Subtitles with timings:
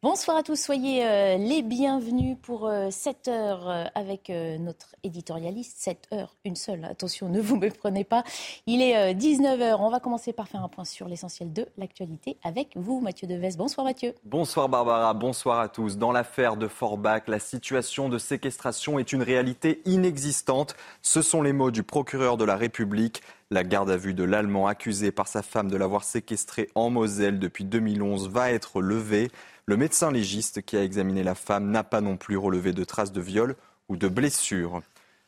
[0.00, 5.76] Bonsoir à tous, soyez euh, les bienvenus pour 7 euh, heures euh, avec notre éditorialiste.
[5.78, 8.22] 7 heures, une seule, attention, ne vous méprenez pas.
[8.68, 12.36] Il est 19 heures, on va commencer par faire un point sur l'essentiel de l'actualité
[12.44, 13.56] avec vous, Mathieu Deves.
[13.56, 14.14] Bonsoir Mathieu.
[14.24, 15.98] Bonsoir Barbara, bonsoir à tous.
[15.98, 20.76] Dans l'affaire de Forbach, la situation de séquestration est une réalité inexistante.
[21.02, 23.20] Ce sont les mots du procureur de la République.
[23.50, 27.40] La garde à vue de l'Allemand accusé par sa femme de l'avoir séquestré en Moselle
[27.40, 29.30] depuis 2011 va être levée.
[29.68, 33.12] Le médecin légiste qui a examiné la femme n'a pas non plus relevé de traces
[33.12, 33.54] de viol
[33.90, 34.80] ou de blessures.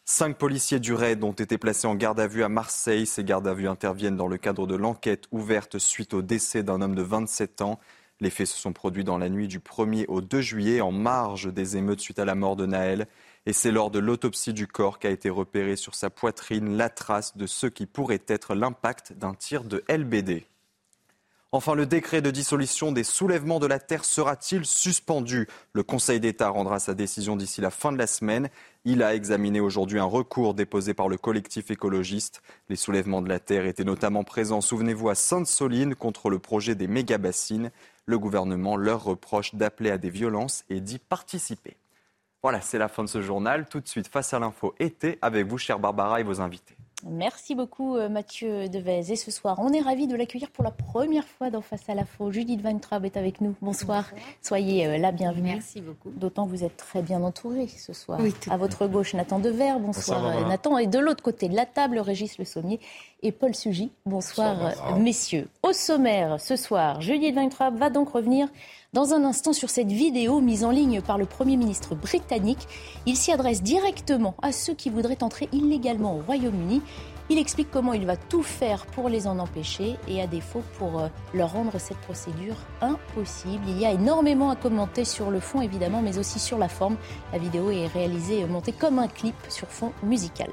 [0.07, 3.05] Cinq policiers du RAID ont été placés en garde à vue à Marseille.
[3.05, 6.81] Ces gardes à vue interviennent dans le cadre de l'enquête ouverte suite au décès d'un
[6.81, 7.79] homme de 27 ans.
[8.21, 11.53] Les faits se sont produits dans la nuit du 1er au 2 juillet en marge
[11.53, 13.09] des émeutes suite à la mort de Naël.
[13.45, 17.37] Et c'est lors de l'autopsie du corps qu'a été repérée sur sa poitrine la trace
[17.37, 20.47] de ce qui pourrait être l'impact d'un tir de LBD.
[21.53, 25.49] Enfin, le décret de dissolution des soulèvements de la terre sera-t-il suspendu?
[25.73, 28.51] Le Conseil d'État rendra sa décision d'ici la fin de la semaine.
[28.85, 32.41] Il a examiné aujourd'hui un recours déposé par le collectif écologiste.
[32.69, 36.87] Les soulèvements de la terre étaient notamment présents, souvenez-vous, à Sainte-Soline contre le projet des
[36.87, 37.73] méga-bassines.
[38.07, 41.77] Le gouvernement leur reproche d'appeler à des violences et d'y participer.
[42.45, 43.67] Voilà, c'est la fin de ce journal.
[43.69, 46.77] Tout de suite, face à l'info été, avec vous, chère Barbara, et vos invités.
[47.09, 49.13] Merci beaucoup euh, Mathieu Devez.
[49.13, 51.95] Et ce soir, on est ravis de l'accueillir pour la première fois dans Face à
[51.95, 52.31] la Faux.
[52.31, 53.55] Judith Weintraub est avec nous.
[53.63, 54.11] Bonsoir.
[54.43, 55.53] Soyez euh, la bienvenue.
[55.53, 56.11] Merci beaucoup.
[56.11, 58.21] D'autant que vous êtes très bien entouré ce soir.
[58.51, 59.75] à votre gauche, Nathan Dever.
[59.81, 60.79] Bonsoir, Bonsoir Nathan.
[60.79, 62.81] Et de l'autre côté de la table, Régis Le Sommier
[63.23, 63.91] et Paul Sugy.
[64.07, 64.57] Bonsoir,
[64.99, 65.49] messieurs.
[65.63, 68.49] Au sommaire, ce soir, Judith Weintraub va donc revenir
[68.93, 72.67] dans un instant, sur cette vidéo mise en ligne par le Premier ministre britannique,
[73.07, 76.83] il s'y adresse directement à ceux qui voudraient entrer illégalement au Royaume-Uni.
[77.29, 80.99] Il explique comment il va tout faire pour les en empêcher et à défaut pour
[80.99, 83.63] euh, leur rendre cette procédure impossible.
[83.69, 86.97] Il y a énormément à commenter sur le fond évidemment, mais aussi sur la forme.
[87.33, 90.51] La vidéo est réalisée, montée comme un clip sur fond musical.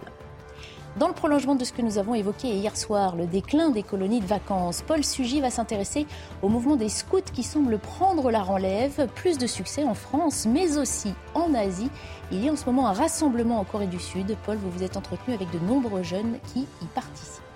[0.99, 4.19] Dans le prolongement de ce que nous avons évoqué hier soir, le déclin des colonies
[4.19, 6.07] de vacances, Paul Sugy va s'intéresser
[6.41, 9.07] au mouvement des scouts qui semble prendre la relève.
[9.13, 11.91] Plus de succès en France, mais aussi en Asie.
[12.31, 14.35] Il y a en ce moment un rassemblement en Corée du Sud.
[14.43, 17.46] Paul, vous vous êtes entretenu avec de nombreux jeunes qui y participent.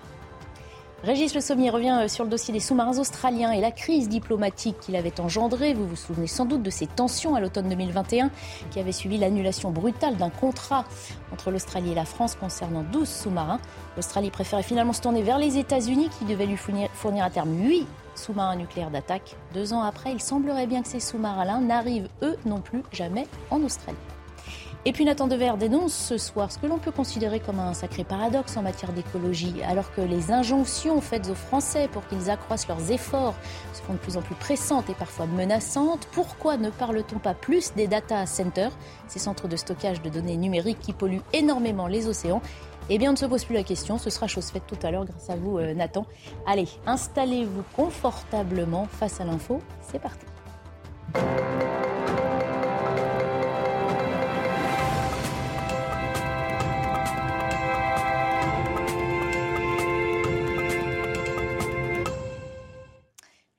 [1.04, 4.80] Régis Le Sommier revient euh, sur le dossier des sous-marins australiens et la crise diplomatique
[4.80, 5.74] qu'il avait engendrée.
[5.74, 8.30] Vous vous souvenez sans doute de ces tensions à l'automne 2021
[8.70, 10.86] qui avaient suivi l'annulation brutale d'un contrat
[11.34, 13.60] entre l'Australie et la France concernant 12 sous-marins.
[13.96, 17.88] L'Australie préférait finalement se tourner vers les États-Unis qui devaient lui fournir, à terme 8
[18.14, 19.36] sous-marins nucléaires d'attaque.
[19.56, 23.64] Deux ans après, il semblerait bien que ces sous-marins-là n'arrivent eux non plus jamais en
[23.64, 23.98] Australie.
[24.84, 28.04] Et puis Nathan Dever dénonce ce soir ce que l'on peut considérer comme un sacré
[28.04, 32.92] paradoxe en matière d'écologie, alors que les injonctions faites aux Français pour qu'ils accroissent leurs
[32.92, 33.36] efforts
[33.74, 36.08] se font de plus en plus pressantes et parfois menaçantes.
[36.14, 38.72] Pourquoi ne parle-t-on pas plus des data centers,
[39.08, 42.42] ces centres de stockage de données numériques qui polluent énormément les océans?
[42.90, 44.00] Eh bien, on ne se pose plus la question.
[44.00, 46.08] Ce sera chose faite tout à l'heure grâce à vous, euh, Nathan.
[46.48, 49.62] Allez, installez-vous confortablement face à l'info.
[49.82, 50.26] C'est parti.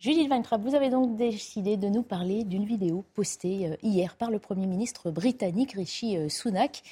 [0.03, 4.33] Judith Weintraub, vous avez donc décidé de nous parler d'une vidéo postée euh, hier par
[4.33, 6.83] le Premier ministre britannique Rishi euh, Sunak.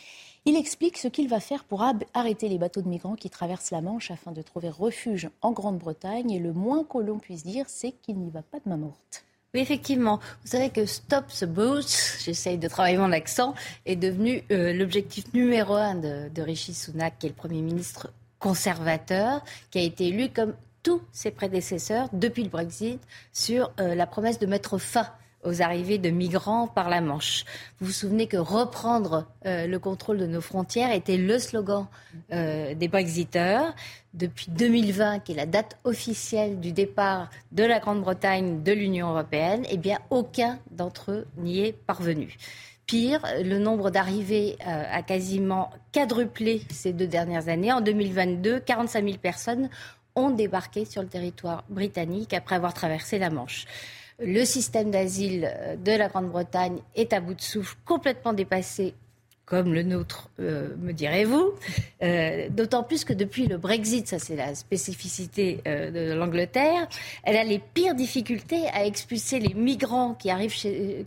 [0.44, 1.84] Il explique ce qu'il va faire pour
[2.15, 6.31] arrêter les bateaux de migrants qui traversent la Manche afin de trouver refuge en Grande-Bretagne.
[6.31, 9.25] Et le moins que l'on puisse dire, c'est qu'il n'y va pas de main morte.
[9.54, 10.21] Oui, effectivement.
[10.44, 11.81] Vous savez que Stop the Boat,
[12.25, 13.54] j'essaye de travailler mon accent,
[13.87, 18.12] est devenu euh, l'objectif numéro un de, de Rishi Sunak, qui est le Premier ministre
[18.38, 19.42] conservateur,
[19.72, 23.00] qui a été élu comme tous ses prédécesseurs depuis le Brexit
[23.32, 25.06] sur euh, la promesse de mettre fin
[25.42, 27.44] aux arrivées de migrants par la Manche.
[27.80, 31.86] Vous vous souvenez que reprendre euh, le contrôle de nos frontières était le slogan
[32.32, 33.74] euh, des Brexiteurs.
[34.12, 39.64] Depuis 2020, qui est la date officielle du départ de la Grande-Bretagne de l'Union européenne,
[39.70, 42.36] eh bien, aucun d'entre eux n'y est parvenu.
[42.86, 47.72] Pire, le nombre d'arrivées a quasiment quadruplé ces deux dernières années.
[47.72, 49.71] En 2022, 45 000 personnes
[50.16, 53.66] ont débarqué sur le territoire britannique après avoir traversé la Manche.
[54.18, 55.51] Le système d'asile
[55.83, 58.95] de la Grande-Bretagne est à bout de souffle, complètement dépassé
[59.50, 61.54] comme le nôtre, euh, me direz-vous.
[62.04, 66.86] Euh, d'autant plus que depuis le Brexit, ça c'est la spécificité euh, de l'Angleterre,
[67.24, 71.04] elle a les pires difficultés à expulser les migrants qui arrivent chez,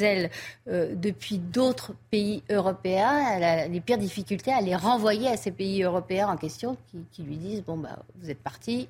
[0.00, 0.30] elle
[0.64, 3.20] depuis d'autres pays européens.
[3.34, 6.76] Elle a les pires difficultés à les renvoyer à ces pays européens en question
[7.12, 8.88] qui, lui disent bon bah vous êtes partis,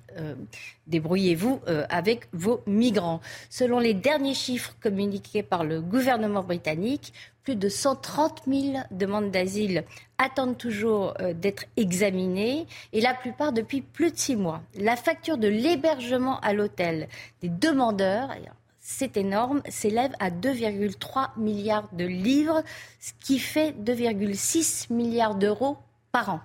[0.87, 3.21] débrouillez-vous avec vos migrants.
[3.49, 9.85] Selon les derniers chiffres communiqués par le gouvernement britannique, plus de 130 000 demandes d'asile
[10.19, 14.63] attendent toujours euh, d'être examinées et la plupart depuis plus de six mois.
[14.75, 17.09] La facture de l'hébergement à l'hôtel
[17.41, 18.31] des demandeurs,
[18.79, 22.63] c'est énorme, s'élève à 2,3 milliards de livres,
[23.01, 25.77] ce qui fait 2,6 milliards d'euros
[26.11, 26.41] par an.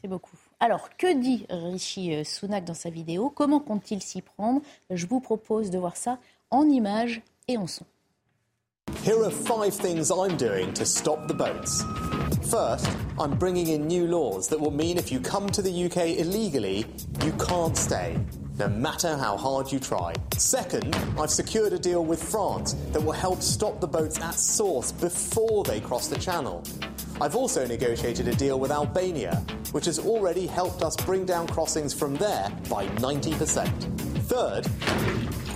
[0.00, 0.36] c'est beaucoup.
[0.58, 3.28] Alors, que dit Rishi euh, Sunak dans sa vidéo?
[3.28, 4.62] Comment compte-t-il s'y prendre?
[4.88, 6.18] Je vous propose de voir ça
[6.50, 7.84] en images et en son.
[9.06, 11.84] Here are five things I'm doing to stop the boats.
[12.50, 16.18] First, I'm bringing in new laws that will mean if you come to the UK
[16.18, 16.86] illegally,
[17.24, 18.18] you can't stay,
[18.58, 20.12] no matter how hard you try.
[20.36, 24.90] Second, I've secured a deal with France that will help stop the boats at source
[24.90, 26.64] before they cross the channel.
[27.20, 29.36] I've also negotiated a deal with Albania,
[29.70, 33.68] which has already helped us bring down crossings from there by 90%.
[34.22, 34.66] Third,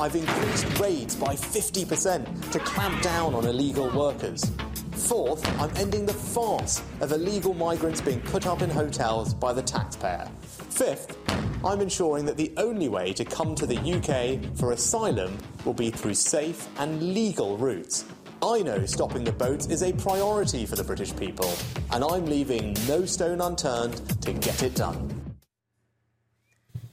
[0.00, 4.50] I've increased raids by 50% to clamp down on illegal workers.
[4.93, 9.61] Fourth, I'm ending the farce of illegal migrants being put up in hotels by the
[9.61, 10.26] taxpayer.
[10.70, 11.19] Fifth,
[11.62, 15.37] I'm ensuring that the only way to come to the UK for asylum
[15.67, 18.06] will be through safe and legal routes.
[18.43, 21.52] I know stopping the boats is a priority for the British people,
[21.93, 25.30] and I'm leaving no stone unturned to get it done.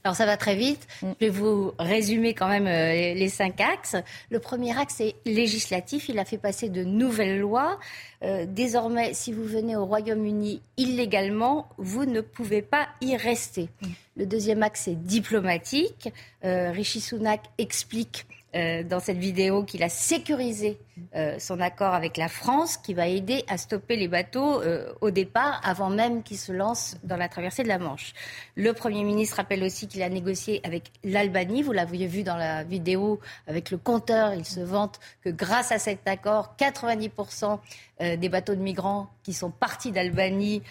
[0.04, 0.86] Alors ça va très vite.
[1.02, 1.06] Mm.
[1.20, 3.96] Je vais vous résumer quand même euh, les, cinq axes.
[4.30, 6.08] Le premier axe est législatif.
[6.08, 7.78] Il a fait passer de nouvelles lois.
[8.22, 13.68] Euh, désormais, si vous venez au Royaume-Uni illégalement, vous ne pouvez pas y rester.
[13.82, 13.86] Mm.
[14.16, 16.10] Le deuxième axe est diplomatique.
[16.44, 20.78] Euh, Rishi Sunak explique euh, dans cette vidéo qu'il a sécurisé
[21.14, 25.10] euh, son accord avec la France, qui va aider à stopper les bateaux euh, au
[25.10, 28.14] départ, avant même qu'ils se lancent dans la traversée de la Manche.
[28.56, 31.62] Le Premier ministre rappelle aussi qu'il a négocié avec l'Albanie.
[31.62, 34.32] Vous l'avez vu dans la vidéo avec le compteur.
[34.32, 37.58] Il se vante que grâce à cet accord, 90%
[38.00, 40.62] des bateaux de migrants qui sont partis d'Albanie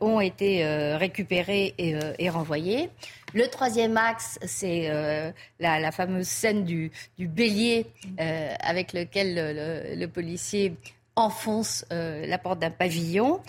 [0.00, 0.64] ont été
[0.96, 2.90] récupérés et renvoyés.
[3.34, 7.86] Le troisième axe, c'est euh, la, fameuse scène du, bélier
[8.20, 10.74] euh, avec lequel le, policier
[11.16, 13.40] enfonce euh, la porte d'un pavillon.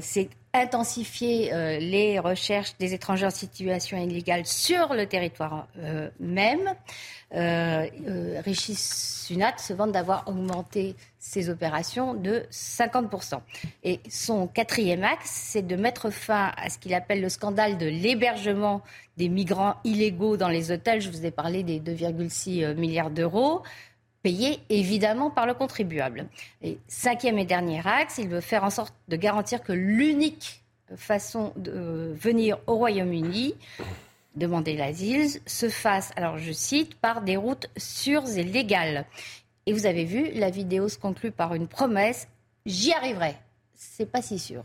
[0.00, 5.68] c'est intensifier les recherches des étrangers en situation illégale sur le territoire
[6.18, 6.74] même.
[7.32, 13.40] Euh, euh, Rishi Sunak se vante d'avoir augmenté ses opérations de 50%.
[13.84, 17.86] Et son quatrième axe, c'est de mettre fin à ce qu'il appelle le scandale de
[17.86, 18.82] l'hébergement
[19.16, 21.00] des migrants illégaux dans les hôtels.
[21.00, 23.62] Je vous ai parlé des 2,6 euh, milliards d'euros
[24.22, 26.26] payés évidemment par le contribuable.
[26.62, 30.62] Et cinquième et dernier axe, il veut faire en sorte de garantir que l'unique
[30.96, 33.54] façon de venir au Royaume-Uni
[34.36, 39.06] demander l'asile se fasse, alors je cite, par des routes sûres et légales.
[39.66, 42.28] Et vous avez vu, la vidéo se conclut par une promesse
[42.66, 43.36] j'y arriverai.
[43.74, 44.64] C'est pas si sûr.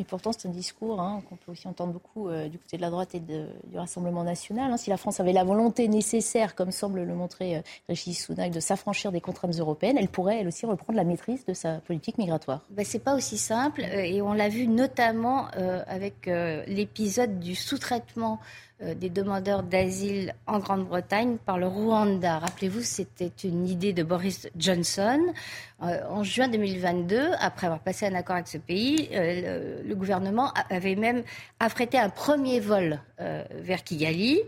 [0.00, 2.82] Et pourtant, c'est un discours hein, qu'on peut aussi entendre beaucoup euh, du côté de
[2.82, 3.44] la droite et du
[3.74, 4.72] Rassemblement national.
[4.72, 4.78] Hein.
[4.78, 9.12] Si la France avait la volonté nécessaire, comme semble le montrer euh, Régis de s'affranchir
[9.12, 12.64] des contraintes européennes, elle pourrait, elle aussi, reprendre la maîtrise de sa politique migratoire.
[12.70, 13.82] Ben, c'est pas aussi simple.
[13.82, 15.48] Euh, et on l'a vu notamment
[15.86, 16.26] avec
[16.66, 22.38] l'épisode du sous-traitement euh, des demandeurs d'asile en Grande-Bretagne par le Rwanda.
[22.38, 25.20] Rappelez-vous, c'était une idée de Boris Johnson.
[25.82, 30.52] Euh, en juin 2022, après avoir passé un accord avec ce pays, euh, le, gouvernement
[30.70, 31.22] avait même
[31.58, 34.40] affrété un premier vol vers Kigali.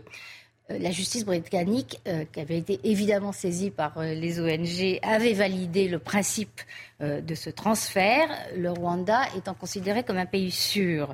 [0.69, 6.61] La justice britannique, qui avait été évidemment saisie par les ONG, avait validé le principe
[7.01, 11.13] de ce transfert, le Rwanda étant considéré comme un pays sûr.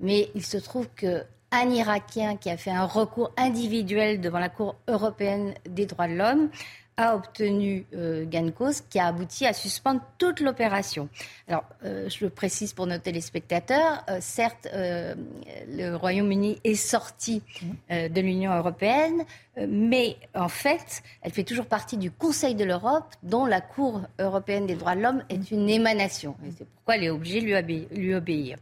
[0.00, 4.48] Mais il se trouve que un Irakien qui a fait un recours individuel devant la
[4.48, 6.50] Cour européenne des droits de l'homme
[6.98, 11.08] a obtenu euh, gain cause qui a abouti à suspendre toute l'opération.
[11.46, 17.42] Alors, euh, je le précise pour nos téléspectateurs, euh, certes, le Royaume-Uni est sorti
[17.88, 19.24] de l'Union européenne,
[19.56, 24.66] mais en fait, elle fait toujours partie du Conseil de l'Europe, dont la Cour européenne
[24.66, 26.34] des droits de l'homme est une émanation.
[26.58, 28.58] C'est pourquoi elle est obligée de lui, obéir.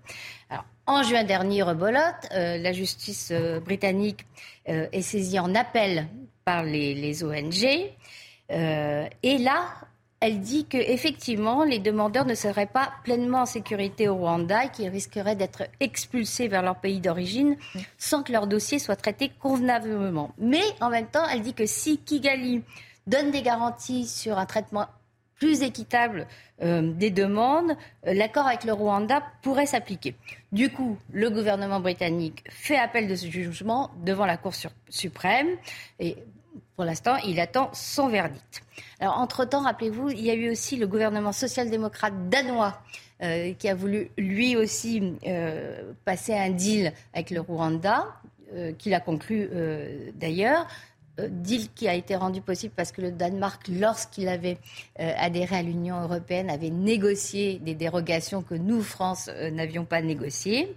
[0.86, 3.32] En juin dernier, rebolote, la justice
[3.64, 4.26] britannique
[4.66, 6.08] est saisie en appel
[6.46, 7.92] par les, ONG.
[8.52, 9.66] Euh, et là,
[10.20, 14.70] elle dit que effectivement les demandeurs ne seraient pas pleinement en sécurité au Rwanda et
[14.70, 17.56] qu'ils risqueraient d'être expulsés vers leur pays d'origine
[17.98, 20.30] sans que leur dossier soit traité convenablement.
[20.38, 22.62] Mais en même temps, elle dit que si Kigali
[23.06, 24.86] donne des garanties sur un traitement
[25.38, 26.26] plus équitable
[26.62, 27.76] euh, des demandes,
[28.06, 30.14] euh, l'accord avec le Rwanda pourrait s'appliquer.
[30.52, 34.54] Du coup, le gouvernement britannique fait appel de ce jugement devant la Cour
[34.88, 35.48] suprême
[36.00, 36.16] et
[36.74, 38.62] pour l'instant, il attend son verdict.
[39.00, 42.80] Alors, entre-temps, rappelez-vous, il y a eu aussi le gouvernement social-démocrate danois
[43.22, 45.14] euh, qui a voulu lui aussi
[46.04, 48.06] passer un deal avec le Rwanda,
[48.78, 49.50] qu'il a conclu
[50.14, 50.66] d'ailleurs.
[51.18, 54.58] Euh, deal qui a été rendu possible parce que le Danemark, lorsqu'il avait
[55.00, 60.02] euh, adhéré à l'Union européenne, avait négocié des dérogations que nous, France, euh, n'avions pas
[60.02, 60.76] négociées.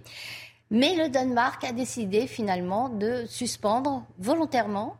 [0.70, 4.96] Mais le Danemark a décidé finalement de suspendre volontairement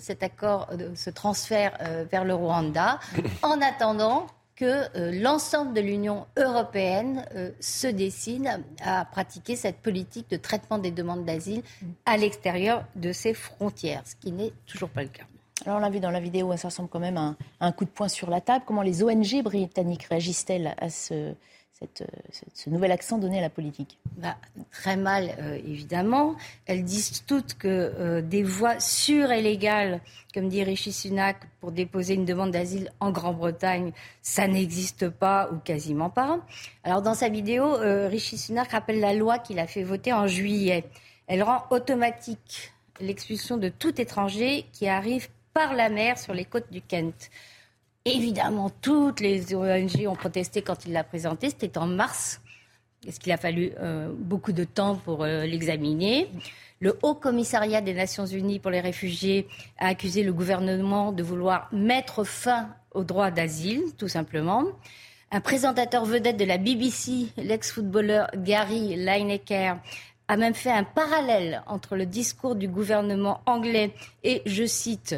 [0.00, 1.78] cet accord, ce transfert
[2.10, 2.98] vers le Rwanda,
[3.44, 4.26] en attendant
[4.62, 8.48] que euh, l'ensemble de l'Union européenne euh, se décide
[8.80, 11.64] à pratiquer cette politique de traitement des demandes d'asile
[12.06, 15.24] à l'extérieur de ses frontières, ce qui n'est toujours pas le cas.
[15.66, 17.90] Alors on l'a vu dans la vidéo, ça ressemble quand même à un, coup de
[17.90, 18.64] poing sur la table.
[18.64, 21.34] Comment les ONG britanniques réagissent-elles à ce,
[22.00, 22.06] euh,
[22.54, 23.98] ce nouvel accent donné à la politique?
[24.16, 24.36] Bah,
[24.70, 26.36] Très mal, euh, évidemment.
[26.66, 30.00] Elles disent toutes que euh, des voies sûres et légales,
[30.34, 35.56] comme dit Rishi Sunak, pour déposer une demande d'asile en Grande-Bretagne, ça n'existe pas ou
[35.58, 36.40] quasiment pas.
[36.84, 37.76] Alors dans sa vidéo,
[38.08, 40.84] Rishi Sunak rappelle la loi qu'il a fait voter en juillet.
[41.26, 46.70] Elle rend automatique l'expulsion de tout étranger qui arrive par la mer sur les côtes
[46.70, 47.30] du Kent.
[48.04, 51.50] Évidemment, toutes les ONG ont protesté quand il l'a présenté.
[51.50, 52.40] C'était en mars.
[53.06, 56.28] Est-ce qu'il a fallu euh, beaucoup de temps pour euh, l'examiner?
[56.80, 59.46] Le Haut Commissariat des Nations Unies pour les réfugiés
[59.78, 64.64] a accusé le gouvernement de vouloir mettre fin au droit d'asile, tout simplement.
[65.30, 69.78] Un présentateur vedette de la BBC, l'ex-footballeur Gary Lineker,
[70.28, 73.92] a même fait un parallèle entre le discours du gouvernement anglais
[74.24, 75.14] et, je cite,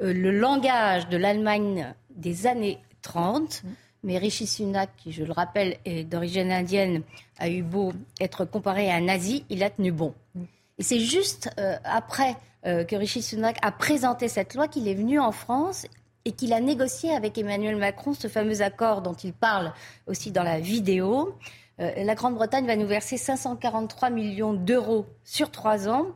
[0.00, 3.62] euh, le langage de l'Allemagne des années 30.
[4.04, 7.02] Mais Rishi Sunak, qui, je le rappelle, est d'origine indienne,
[7.38, 10.14] a eu beau être comparé à un nazi, il a tenu bon.
[10.78, 12.36] Et c'est juste euh, après
[12.66, 15.86] euh, que Rishi Sunak a présenté cette loi qu'il est venu en France
[16.24, 19.72] et qu'il a négocié avec Emmanuel Macron ce fameux accord dont il parle
[20.06, 21.34] aussi dans la vidéo.
[21.80, 26.06] Euh, la Grande-Bretagne va nous verser 543 millions d'euros sur trois ans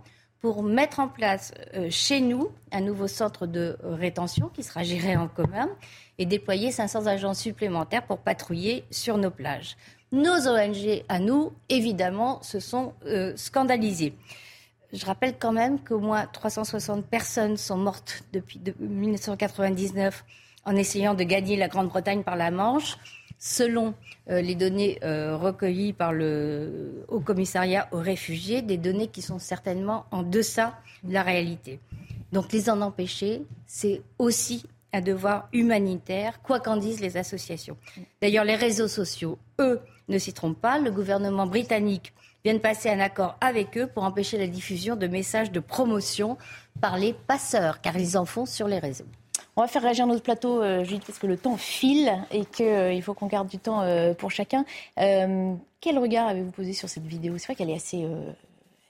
[0.43, 5.17] pour mettre en place euh, chez nous un nouveau centre de rétention qui sera géré
[5.17, 5.71] en commun
[6.19, 9.77] et déployer 500 agents supplémentaires pour patrouiller sur nos plages.
[10.11, 14.15] Nos ONG à nous, évidemment, se sont euh, scandalisés.
[14.93, 20.25] Je rappelle quand même qu'au moins 360 personnes sont mortes depuis 1999
[20.65, 22.99] en essayant de gagner la Grande-Bretagne par la Manche
[23.45, 23.95] selon
[24.31, 29.41] euh, les données euh, recueillies par le Haut Commissariat aux réfugiés, des données qui sont
[29.41, 31.81] certainement en deçà de la réalité.
[32.31, 37.77] Donc les en empêcher, c'est aussi un devoir humanitaire, quoi qu'en disent les associations.
[38.21, 40.79] D'ailleurs, les réseaux sociaux, eux, ne s'y trompent pas.
[40.79, 42.13] Le gouvernement britannique
[42.45, 46.39] vient de passer un accord avec eux pour empêcher la diffusion de messages de promotion
[46.81, 49.07] par les passeurs, car ils en font sur les réseaux.
[49.57, 52.67] On va faire réagir notre plateau, euh, Julie, parce que le temps file et qu'il
[52.67, 54.65] euh, faut qu'on garde du temps euh, pour chacun.
[54.97, 57.35] quel regard avez-vous posé sur cette vidéo?
[57.37, 58.07] C'est vrai qu'elle est assez...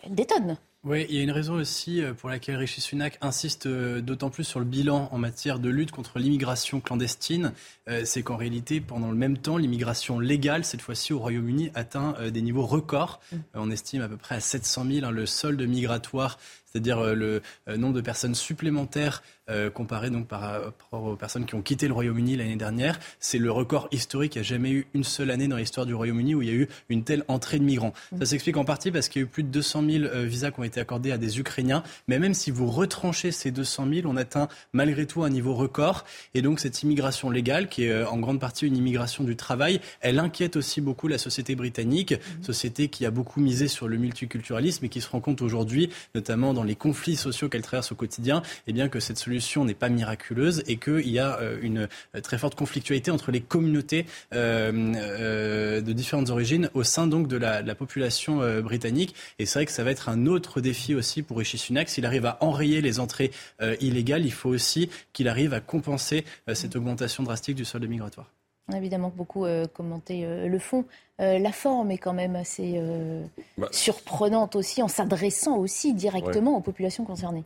[0.05, 0.57] elle détonne.
[0.85, 4.59] Oui, il y a une raison aussi pour laquelle Rishi Sunak insiste d'autant plus sur
[4.59, 7.53] le bilan en matière de lutte contre l'immigration clandestine.
[8.03, 12.43] C'est qu'en réalité, pendant le même temps, l'immigration légale, cette fois-ci au Royaume-Uni, atteint des
[12.43, 13.21] niveaux records.
[13.31, 13.37] Mmh.
[13.55, 16.37] On estime à peu près à 700 000 hein, le solde migratoire
[16.73, 17.43] c'est-à-dire le
[17.77, 21.95] nombre de personnes supplémentaires euh, comparé donc par rapport aux personnes qui ont quitté le
[21.95, 23.01] Royaume-Uni l'année dernière.
[23.19, 24.37] C'est le record historique.
[24.37, 26.53] Il n'y a jamais eu une seule année dans l'histoire du Royaume-Uni où il y
[26.53, 27.93] a eu une telle entrée de migrants.
[28.13, 28.19] Mm.
[28.21, 30.53] Ça s'explique en partie parce qu'il y a eu plus de 200 000 euh, visas
[30.53, 31.83] qui ont été accordés à des Ukrainiens.
[32.07, 36.05] Mais même si vous retranchez ces 200 000, on atteint malgré tout un niveau record.
[36.35, 39.81] Et donc cette immigration légale, qui est euh, en grande partie une immigration du travail,
[40.01, 42.45] elle inquiète aussi beaucoup la société britannique, mm.
[42.45, 46.55] société qui a beaucoup misé sur le multiculturalisme et qui se rend compte aujourd'hui, notamment
[46.55, 49.89] dans les conflits sociaux qu'elle traverse au quotidien, eh bien que cette solution n'est pas
[49.89, 55.81] miraculeuse et qu'il y a euh, une euh, très forte conflictualité entre les communautés euh,
[55.81, 59.15] de différentes origines au sein donc de la, population britannique.
[59.39, 61.89] Et c'est vrai que ça va être un autre défi aussi pour Rishi Sunak.
[61.89, 63.31] S'il arrive à enrayer les entrées
[63.81, 68.31] illégales, il faut aussi qu'il arrive à compenser cette augmentation drastique du solde migratoire.
[68.69, 70.85] On a évidemment beaucoup commenté le fond.
[71.19, 72.81] la forme est quand même assez
[73.59, 77.45] bah, surprenante aussi en s'adressant aussi directement aux populations concernées.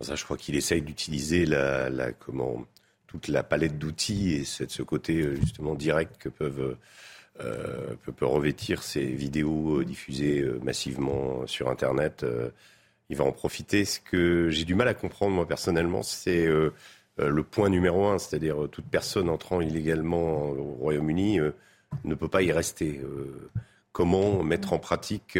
[0.00, 2.64] Ça, je crois qu'il essaye d'utiliser la, comment,
[3.06, 6.76] toute la palette d'outils et ce côté justement direct que peuvent
[7.38, 12.26] peut, revêtir ces vidéos diffusées massivement sur Internet.
[13.08, 13.86] il va en profiter.
[13.86, 16.46] Ce que j'ai du mal à comprendre moi personnellement, c'est
[17.18, 21.40] le point numéro un, c'est-à-dire toute personne entrant illégalement au Royaume-Uni
[22.04, 23.00] ne peut pas y rester.
[23.92, 25.36] comment mettre en pratique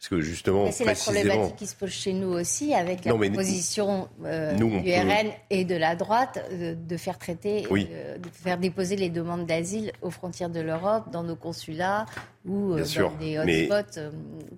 [0.00, 4.08] parce que justement, c'est la problématique qui se pose chez nous aussi avec la position
[4.24, 8.96] euh, du RN et de la droite euh, de faire traiter, euh, de faire déposer
[8.96, 12.06] les demandes d'asile aux frontières de l'Europe, dans nos consulats
[12.44, 14.10] ou dans des hotspots.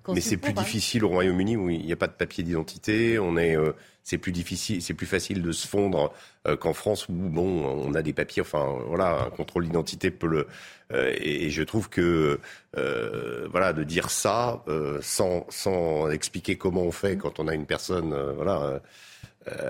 [0.07, 3.19] Mais, mais c'est plus difficile au Royaume-Uni où il n'y a pas de papier d'identité.
[3.19, 3.57] On est
[4.03, 6.13] c'est plus difficile, c'est plus facile de se fondre
[6.45, 8.41] euh, qu'en France où bon, on a des papiers.
[8.41, 10.47] Enfin, voilà, un contrôle d'identité peut le.
[10.91, 12.39] Euh, et, je trouve que
[12.77, 14.63] euh, voilà, de dire ça
[15.01, 18.81] sans sans expliquer comment on fait quand on a une personne, voilà.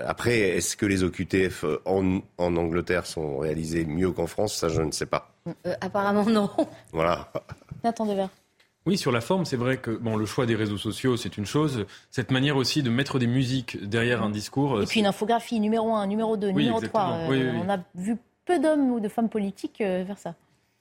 [0.06, 4.56] après, est-ce que les OQTF en, en Angleterre sont réalisés mieux qu'en France?
[4.56, 5.32] Ça, je ne sais pas.
[5.80, 6.50] apparemment non.
[6.92, 7.32] Voilà.
[7.84, 8.30] Nathan Devers.
[8.86, 11.46] Oui, sur la forme, c'est vrai que bon, le choix des réseaux sociaux, c'est une
[11.46, 11.86] chose.
[12.10, 14.82] Cette manière aussi de mettre des musiques derrière un discours.
[14.82, 17.18] Et puis une infographie, numéro 1, numéro 2, numéro 3.
[17.30, 20.34] Euh, on a vu peu d'hommes ou de femmes politiques euh, faire ça.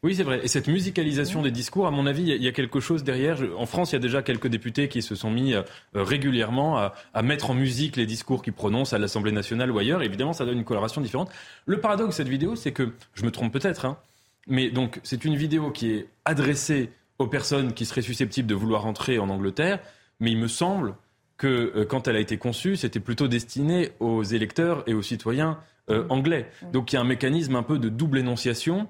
[0.03, 0.41] Oui, c'est vrai.
[0.43, 3.37] Et cette musicalisation des discours, à mon avis, il y, a quelque chose derrière.
[3.57, 5.61] En France, il y a déjà quelques députés qui se sont mis euh,
[5.93, 10.03] régulièrement à, à, mettre en musique les discours qu'ils prononcent à l'Assemblée nationale ou ailleurs.
[10.03, 11.31] Évidemment, ça donne une coloration différente.
[11.65, 13.97] Le paradoxe de cette vidéo, c'est que, je me trompe peut-être, hein,
[14.47, 18.85] mais donc c'est une vidéo qui est adressée aux personnes qui seraient susceptibles de vouloir
[18.85, 19.79] entrer en Angleterre,
[20.19, 20.95] mais il me semble
[21.37, 25.59] que euh, quand elle a été conçue, c'était plutôt destiné aux électeurs et aux citoyens
[25.89, 26.49] euh, anglais.
[26.71, 28.87] Donc il y a un mécanisme un peu de double énonciation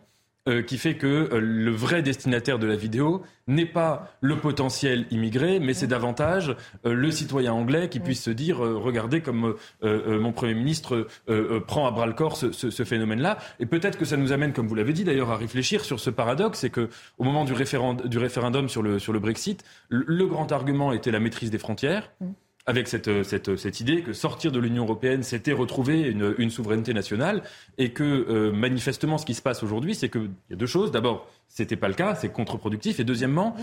[0.49, 5.05] euh, qui fait que euh, le vrai destinataire de la vidéo n'est pas le potentiel
[5.09, 6.53] immigré, mais c'est davantage
[6.85, 11.07] euh, le citoyen anglais qui puisse se dire regardez comme mon Premier ministre
[11.65, 13.37] prend à bras le corps ce, ce, phénomène-là.
[13.61, 16.09] Et peut-être que ça nous amène, comme vous l'avez dit d'ailleurs, à réfléchir sur ce
[16.09, 20.51] paradoxe, c'est que au moment du, du référendum sur le, sur le Brexit, le, grand
[20.51, 22.11] argument était la maîtrise des frontières.
[22.65, 26.33] Avec cette, euh, cette, euh, cette, idée que sortir de l'Union européenne, c'était retrouver une,
[26.37, 27.43] une, souveraineté nationale,
[27.77, 30.89] et que euh, manifestement, ce qui se passe aujourd'hui, c'est qu'il y a deux choses.
[30.89, 33.57] D'abord, c'était pas le cas, c'est contre-productif, et deuxièmement,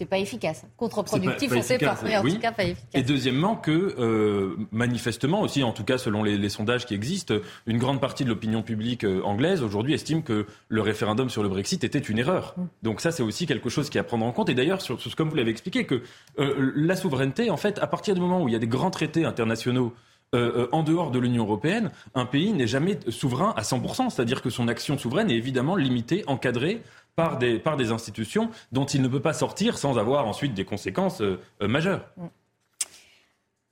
[0.00, 0.64] c'est pas efficace.
[0.78, 2.90] Contre-productif, on sait pas, mais en tout cas pas efficace.
[2.94, 7.34] Et deuxièmement, que euh, manifestement aussi, en tout cas selon les, sondages qui existent,
[7.66, 11.50] une grande partie de l'opinion publique euh, anglaise aujourd'hui estime que le référendum sur le
[11.50, 12.54] Brexit était une erreur.
[12.56, 12.62] Mm.
[12.82, 14.48] Donc ça, c'est aussi quelque chose qui est à prendre en compte.
[14.48, 16.02] Et d'ailleurs, sur, comme vous l'avez expliqué, que
[16.38, 18.90] euh, la souveraineté, en fait, à partir du moment où il y a des grands
[18.90, 19.92] traités internationaux
[20.32, 24.68] en dehors de l'Union européenne, un pays n'est jamais souverain à 100%, c'est-à-dire que son
[24.68, 26.82] action souveraine est évidemment limitée, encadrée
[27.20, 30.64] par des, par des institutions dont il ne peut pas sortir sans avoir ensuite des
[30.64, 32.02] conséquences euh, euh, majeures.
[32.16, 32.26] Mm.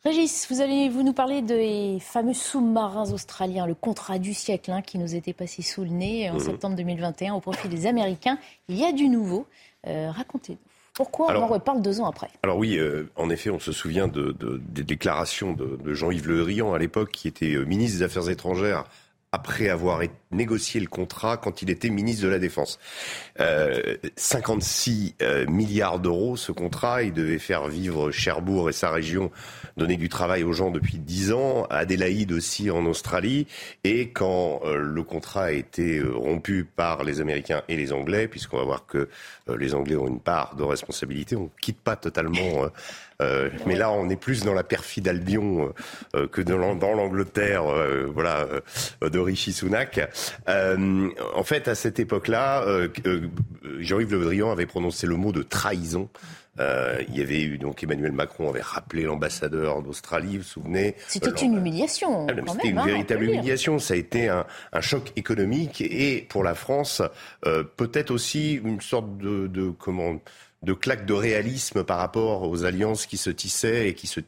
[0.05, 4.81] Régis, vous allez vous nous parler des fameux sous-marins australiens, le contrat du siècle hein,
[4.83, 6.41] qui nous était passé sous le nez en mm.
[6.41, 8.39] septembre 2021 au profit des Américains.
[8.69, 9.47] Il y a du nouveau.
[9.87, 10.59] Euh, racontez-nous.
[10.95, 12.29] Pourquoi on en reparle deux ans après?
[12.43, 12.77] Alors oui,
[13.15, 17.13] en effet, on se souvient de, des déclarations de, de Jean-Yves Le Drian à l'époque,
[17.13, 18.83] qui était ministre des Affaires étrangères
[19.33, 22.79] après avoir négocié le contrat quand il était ministre de la Défense.
[23.41, 29.31] Euh, 56 euh, milliards d'euros, ce contrat, il devait faire vivre Cherbourg et sa région,
[29.77, 33.47] donner du travail aux gens depuis 10 ans, Adélaïde aussi en Australie,
[33.85, 38.29] et quand euh, le contrat a été euh, rompu par les Américains et les Anglais,
[38.29, 39.09] puisqu'on va voir que
[39.59, 42.69] les Anglais ont une part de responsabilité, on quitte pas totalement
[43.21, 45.75] euh, mais là, on est plus dans la perfide Albion
[46.15, 48.47] euh, que dans, dans l'Angleterre, euh, voilà,
[49.01, 50.01] de Rishi Sunak.
[50.47, 52.65] en fait, à cette époque-là,
[53.79, 56.09] Jean-Yves Le Drian avait prononcé le mot de trahison.
[56.59, 61.31] il y avait eu donc Emmanuel Macron avait rappelé l'ambassadeur d'Australie, vous vous souvenez C'était
[61.31, 62.27] une humiliation.
[62.29, 63.79] Ah, c'était une hein, véritable humiliation.
[63.79, 67.03] Ça a été un, un, choc économique et pour la France,
[67.43, 70.21] peut-être aussi une sorte de, de comment
[70.63, 74.21] de claque de réalisme par rapport aux alliances qui se tissaient et qui se,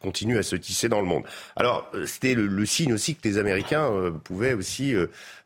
[0.00, 1.22] continuent à se tisser dans le monde.
[1.54, 4.94] Alors, euh, c'était le, signe aussi que les Américains euh, pouvaient aussi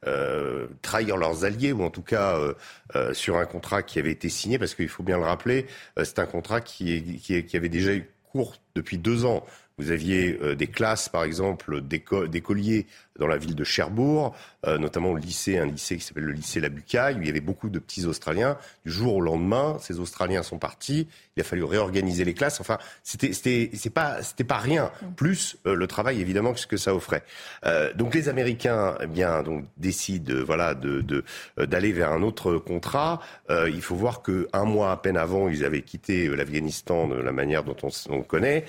[0.06, 2.38] euh, trahir leurs alliés, ou en tout cas
[3.12, 5.66] sur un contrat qui avait été signé, parce qu'il faut bien le rappeler,
[6.02, 9.44] c'est un contrat qui, qui avait déjà eu cours depuis deux ans.
[9.78, 12.86] Vous aviez des classes, par exemple, d'écoliers
[13.18, 14.34] dans la ville de Cherbourg,
[14.66, 17.30] euh, notamment au lycée, un lycée qui s'appelle le lycée La Bucaille, où il y
[17.30, 18.56] avait beaucoup de petits Australiens.
[18.86, 21.08] Du jour au lendemain, ces Australiens sont partis.
[21.36, 22.60] Il a fallu réorganiser les classes.
[22.60, 24.90] Enfin, c'était c'était pas pas rien.
[25.16, 27.22] Plus euh, le travail évidemment que ce que ça offrait.
[27.64, 31.24] Euh, donc les Américains, eh bien donc décident voilà de
[31.58, 33.20] d'aller vers un autre contrat.
[33.50, 37.32] il faut voir que un mois à peine avant, ils avaient quitté l'Afghanistan de la
[37.32, 38.64] manière dont on, on connaît.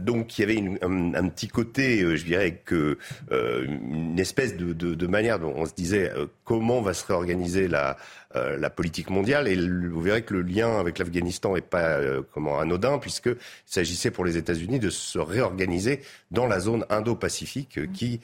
[0.00, 2.98] Donc il y avait un, petit côté, je dirais que
[3.30, 6.12] une espèce de, de, manière dont on se disait
[6.50, 7.96] comment va se réorganiser la,
[8.34, 9.46] euh, la politique mondiale.
[9.46, 13.36] Et vous verrez que le lien avec l'Afghanistan n'est pas euh, comment anodin, puisqu'il
[13.66, 16.00] s'agissait pour les États-Unis de se réorganiser
[16.32, 18.20] dans la zone Indo-Pacifique euh, qui,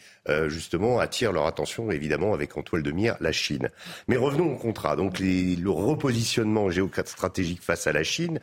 [0.48, 3.70] justement, attire leur attention, évidemment, avec en toile de mire la Chine.
[4.08, 4.96] Mais revenons au contrat.
[4.96, 8.40] Donc le repositionnement géostratégique face à la Chine,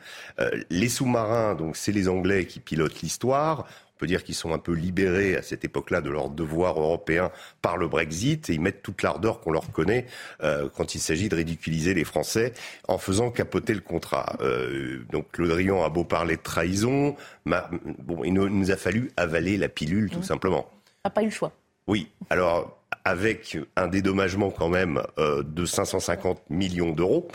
[0.70, 3.66] les sous-marins, donc c'est les Anglais qui pilotent l'histoire.
[3.94, 7.30] On peut dire qu'ils sont un peu libérés à cette époque-là de leurs devoirs européens
[7.62, 10.06] par le Brexit et ils mettent toute l'ardeur qu'on leur connaît
[10.42, 12.54] euh, quand il s'agit de ridiculiser les Français
[12.88, 14.36] en faisant capoter le contrat.
[14.40, 17.14] Euh, donc Le Drian a beau parler de trahison,
[17.46, 20.24] bon, il nous a fallu avaler la pilule tout mmh.
[20.24, 20.68] simplement.
[21.04, 21.52] n'a pas eu le choix.
[21.86, 22.08] Oui.
[22.30, 27.28] Alors avec un dédommagement quand même euh, de 550 millions d'euros.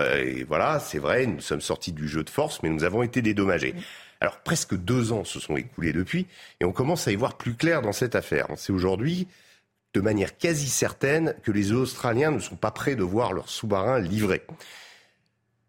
[0.00, 3.22] et voilà, c'est vrai, nous sommes sortis du jeu de force, mais nous avons été
[3.22, 3.76] dédommagés.
[4.20, 6.26] Alors presque deux ans se sont écoulés depuis
[6.60, 8.48] et on commence à y voir plus clair dans cette affaire.
[8.56, 9.26] C'est aujourd'hui
[9.94, 13.98] de manière quasi certaine que les Australiens ne sont pas prêts de voir leurs sous-marins
[13.98, 14.42] livrés.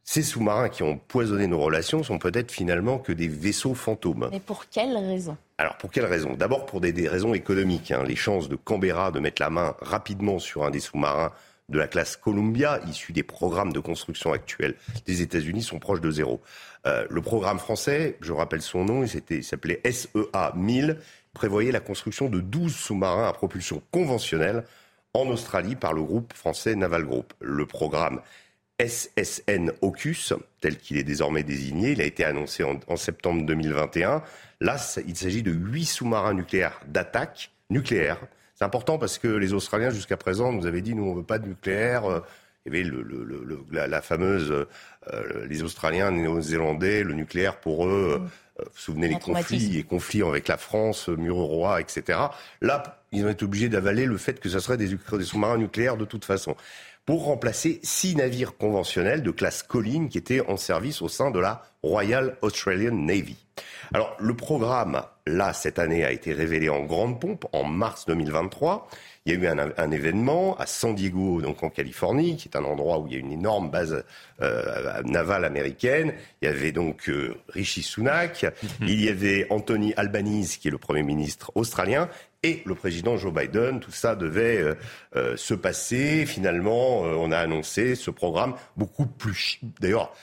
[0.03, 4.27] Ces sous-marins qui ont poisonné nos relations sont peut-être finalement que des vaisseaux fantômes.
[4.31, 5.37] Mais pour quelle raison?
[5.57, 6.33] Alors pour quelle raison?
[6.33, 7.91] D'abord pour des, raisons économiques.
[7.91, 8.03] Hein.
[8.05, 11.31] Les chances de Canberra de mettre la main rapidement sur un des sous-marins
[11.71, 14.75] de la classe Columbia, issu des programmes de construction actuels
[15.07, 16.41] des États-Unis, sont proches de zéro.
[16.85, 20.97] Euh, le programme français, je rappelle son nom, il s'appelait SEA 1000,
[21.33, 24.65] prévoyait la construction de 12 sous-marins à propulsion conventionnelle
[25.13, 27.33] en Australie par le groupe français Naval Group.
[27.39, 28.21] Le programme
[28.79, 34.23] SSN AUKUS, tel qu'il est désormais désigné, il a été annoncé en, en septembre 2021.
[34.59, 38.19] Là, il s'agit de 8 sous-marins nucléaires d'attaque nucléaire.
[38.61, 41.25] C'est important parce que les Australiens, jusqu'à présent, nous avaient dit nous, on ne veut
[41.25, 42.05] pas de nucléaire.
[42.05, 42.19] Euh,
[42.63, 47.15] il y avait le, le, le, la, la, fameuse, euh, les Australiens, les Néo-Zélandais, le
[47.15, 48.21] nucléaire pour eux,
[48.59, 52.19] euh, vous souvenez les conflits, les conflits avec la France, Mururoa, etc.
[52.61, 55.97] Là, ils ont été obligés d'avaler le fait que ce serait des, des sous-marins nucléaires
[55.97, 56.55] de toute façon
[57.05, 61.39] pour remplacer six navires conventionnels de classe Colline qui étaient en service au sein de
[61.39, 63.37] la Royal Australian Navy.
[63.93, 68.87] Alors le programme, là, cette année, a été révélé en grande pompe en mars 2023.
[69.25, 72.63] Il y a eu un, événement à San Diego, donc en Californie, qui est un
[72.63, 74.03] endroit où il y a une énorme base
[74.41, 76.13] euh, navale américaine.
[76.41, 78.87] Il y avait donc euh, Rishi Sunak, mhm.
[78.87, 82.09] il y avait Anthony Albanese, qui est le Premier ministre australien,
[82.43, 83.79] et le président Joe Biden.
[83.79, 84.75] Tout ça devait euh,
[85.15, 86.25] euh, se passer.
[86.25, 90.13] Finalement, euh, on a annoncé ce programme beaucoup plus, d'ailleurs,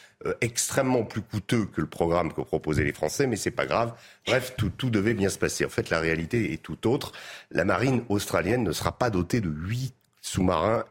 [0.41, 3.95] extrêmement plus coûteux que le programme que proposaient les Français, mais c'est pas grave.
[4.27, 5.65] Bref, tout, devait bien se passer.
[5.65, 7.13] En fait, la réalité est tout autre.
[7.51, 10.85] La marine australienne ne sera pas dotée de huit sous-marins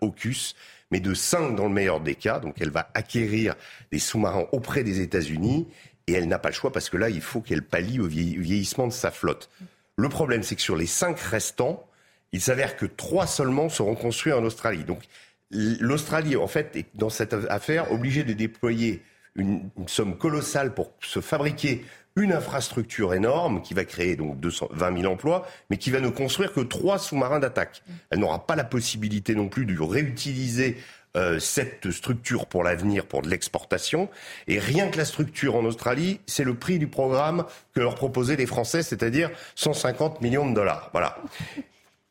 [0.00, 0.54] AUKUS,
[0.90, 2.38] mais de cinq dans le meilleur des cas.
[2.38, 3.54] Donc, elle va acquérir
[3.92, 5.68] des sous-marins auprès des États-Unis
[6.06, 8.86] et elle n'a pas le choix parce que là, il faut qu'elle pallie au vieillissement
[8.86, 9.50] de sa flotte.
[9.96, 11.86] Le problème, c'est que sur les cinq restants,
[12.32, 14.84] il s'avère que trois seulement seront construits en Australie.
[14.84, 15.02] Donc
[15.50, 19.02] l'Australie, en fait, est dans cette affaire obligée de déployer
[19.36, 21.84] une, somme colossale pour se fabriquer
[22.16, 26.52] une infrastructure énorme qui va créer donc 220 000 emplois, mais qui va ne construire
[26.52, 27.82] que trois sous-marins d'attaque.
[28.10, 30.76] Elle n'aura pas la possibilité non plus de réutiliser
[31.16, 34.08] euh, cette structure pour l'avenir, pour de l'exportation.
[34.46, 38.36] Et rien que la structure en Australie, c'est le prix du programme que leur proposaient
[38.36, 40.90] les Français, c'est-à-dire 150 millions de dollars.
[40.92, 41.16] Voilà.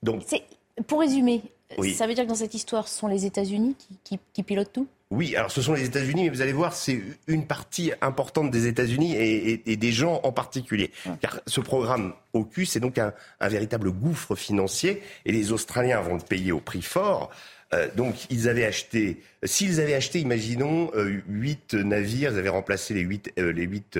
[0.03, 0.23] Donc,
[0.87, 1.43] pour résumer,
[1.93, 4.87] ça veut dire que dans cette histoire, ce sont les États-Unis qui, pilotent tout?
[5.11, 8.67] Oui, alors ce sont les États-Unis, mais vous allez voir, c'est une partie importante des
[8.67, 10.91] États-Unis et, des gens en particulier.
[11.21, 16.15] Car ce programme AUKUS, c'est donc un, un, véritable gouffre financier et les Australiens vont
[16.15, 17.29] le payer au prix fort.
[17.73, 22.93] Euh, donc ils avaient acheté, s'ils avaient acheté, imaginons, euh, huit navires, ils avaient remplacé
[22.93, 23.99] les huit, euh, huit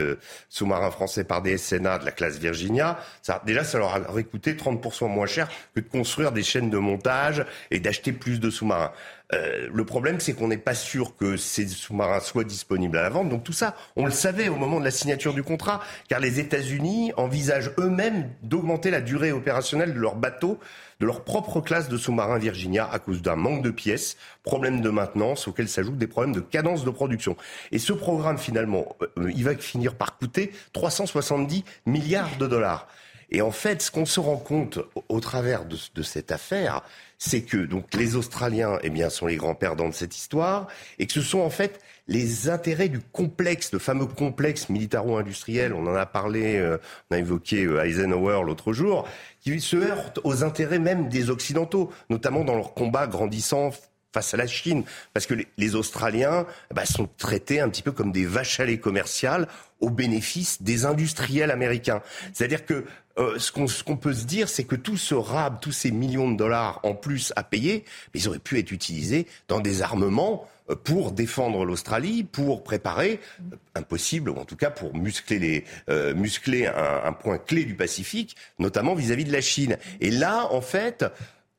[0.49, 4.53] sous-marins français par des SNA de la classe Virginia, ça, déjà ça leur aurait coûté
[4.53, 8.91] 30% moins cher que de construire des chaînes de montage et d'acheter plus de sous-marins.
[9.31, 13.29] le problème, c'est qu'on n'est pas sûr que ces sous-marins soient disponibles à la vente.
[13.29, 16.39] Donc tout ça, on le savait au moment de la signature du contrat, car les
[16.39, 20.59] États-Unis envisagent eux-mêmes d'augmenter la durée opérationnelle de leurs bateaux
[21.03, 24.89] de leur propre classe de sous-marins Virginia à cause d'un manque de pièces, problème de
[24.89, 27.35] maintenance auquel s'ajoutent des problèmes de cadence de production.
[27.73, 32.87] Et ce programme, finalement, euh, il va finir par coûter 370 milliards de dollars.
[33.31, 36.81] Et en fait, ce qu'on se rend compte au, travers de, cette affaire,
[37.17, 40.67] c'est que donc les Australiens, eh bien, sont les grands perdants de cette histoire,
[40.99, 45.87] et que ce sont en fait les intérêts du complexe, le fameux complexe militaro-industriel, on
[45.87, 46.77] en a parlé, euh,
[47.09, 49.07] on a évoqué euh, Eisenhower l'autre jour,
[49.39, 53.71] qui se heurte aux intérêts même des Occidentaux, notamment dans leur combat grandissant
[54.13, 54.83] face à la Chine,
[55.13, 58.77] parce que les, Australiens bah, sont traités un petit peu comme des vaches à lait
[58.77, 59.47] commerciales
[59.79, 62.01] au bénéfice des industriels américains.
[62.31, 62.85] C'est-à-dire que
[63.19, 63.51] euh, ce
[63.83, 66.95] qu'on peut se dire, c'est que tout ce rab, tous ces millions de dollars en
[66.95, 72.23] plus à payer, ils auraient pu être utilisés dans des armements euh, pour défendre l'Australie,
[72.23, 73.19] pour préparer,
[73.51, 75.39] euh, impossible, ou en tout cas pour muscler,
[75.87, 79.77] les, muscler un, un, point clé du Pacifique, notamment vis-à-vis -vis de la Chine.
[80.01, 81.05] Et là, en fait,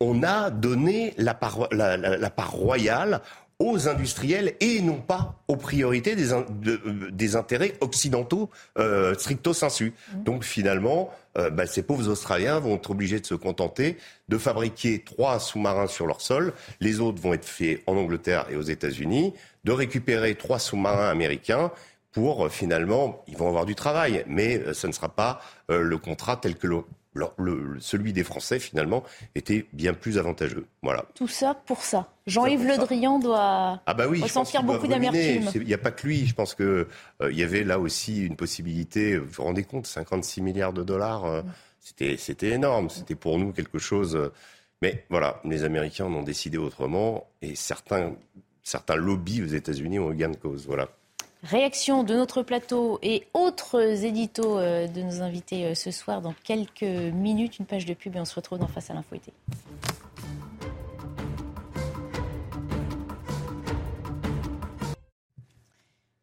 [0.01, 3.21] on a donné la part, la, part royale
[3.59, 6.31] aux industriels et non pas aux priorités des,
[7.13, 9.93] des intérêts occidentaux euh, stricto sensu.
[9.93, 10.23] Mmh.
[10.25, 13.97] Donc finalement, euh, bah, ces pauvres Australiens vont être obligés de se contenter
[14.29, 16.53] de fabriquer trois sous-marins sur leur sol.
[16.81, 21.71] Les autres vont être faits en Angleterre et aux États-Unis, de récupérer trois sous-marins américains
[22.13, 25.97] pour euh, finalement, ils vont avoir du travail, mais euh, ce ne sera pas le
[25.97, 26.67] contrat tel que
[27.15, 30.67] le le, celui des Français, finalement, était bien plus avantageux.
[30.83, 31.05] Voilà.
[31.15, 32.09] Tout ça pour ça.
[32.27, 35.51] Jean-Yves Le Drian doit ah bah oui, ressentir beaucoup d'amertume.
[35.55, 36.27] Il n'y a pas que lui.
[36.27, 36.87] Je pense qu'il euh,
[37.33, 39.17] y avait là aussi une possibilité.
[39.17, 41.43] Vous vous rendez compte, 56 milliards de dollars, euh,
[41.81, 42.91] c'était, c'était énorme.
[42.91, 44.17] C'était pour nous quelque chose.
[44.17, 44.33] Euh,
[44.83, 48.15] mais voilà, les Américains en ont décidé autrement et certains,
[48.63, 50.67] certains lobbies aux États-Unis ont eu gain de cause.
[50.67, 50.89] Voilà.
[51.45, 56.35] Réaction de notre plateau et autres éditos euh, de nos invités euh, ce soir dans
[56.43, 57.59] quelques minutes.
[57.59, 59.15] Une page de pub et on se retrouve dans Face à l'info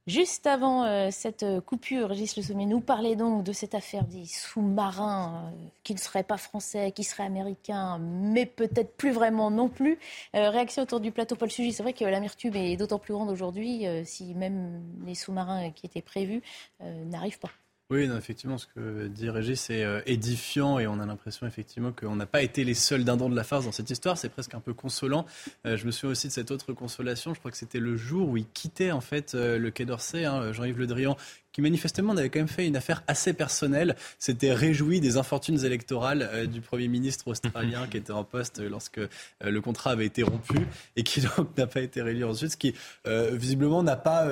[0.07, 4.25] Juste avant euh, cette coupure, Régis Le Sommier nous parlait donc de cette affaire des
[4.25, 9.69] sous-marins euh, qui ne seraient pas français, qui seraient américains, mais peut-être plus vraiment non
[9.69, 9.99] plus.
[10.35, 11.71] Euh, réaction autour du plateau Paul Sugy.
[11.71, 16.01] C'est vrai que l'amertume est d'autant plus grande aujourd'hui si même les sous-marins qui étaient
[16.01, 16.41] prévus
[16.79, 17.51] n'arrivent pas.
[17.91, 22.15] Oui, effectivement, ce que dit Régis, c'est euh, édifiant et on a l'impression effectivement qu'on
[22.15, 24.17] n'a pas été les seuls dindons de la farce dans cette histoire.
[24.17, 25.25] C'est presque un peu consolant.
[25.65, 27.33] Euh, je me souviens aussi de cette autre consolation.
[27.33, 30.23] Je crois que c'était le jour où il quittait en fait euh, le Quai d'Orsay,
[30.23, 31.17] hein, Jean-Yves Le Drian,
[31.51, 36.29] qui manifestement avait quand même fait une affaire assez personnelle, s'était réjoui des infortunes électorales
[36.33, 39.07] euh, du Premier ministre australien qui était en poste lorsque euh,
[39.41, 42.73] le contrat avait été rompu et qui donc n'a pas été réélu ensuite, ce qui
[43.07, 44.27] euh, visiblement n'a pas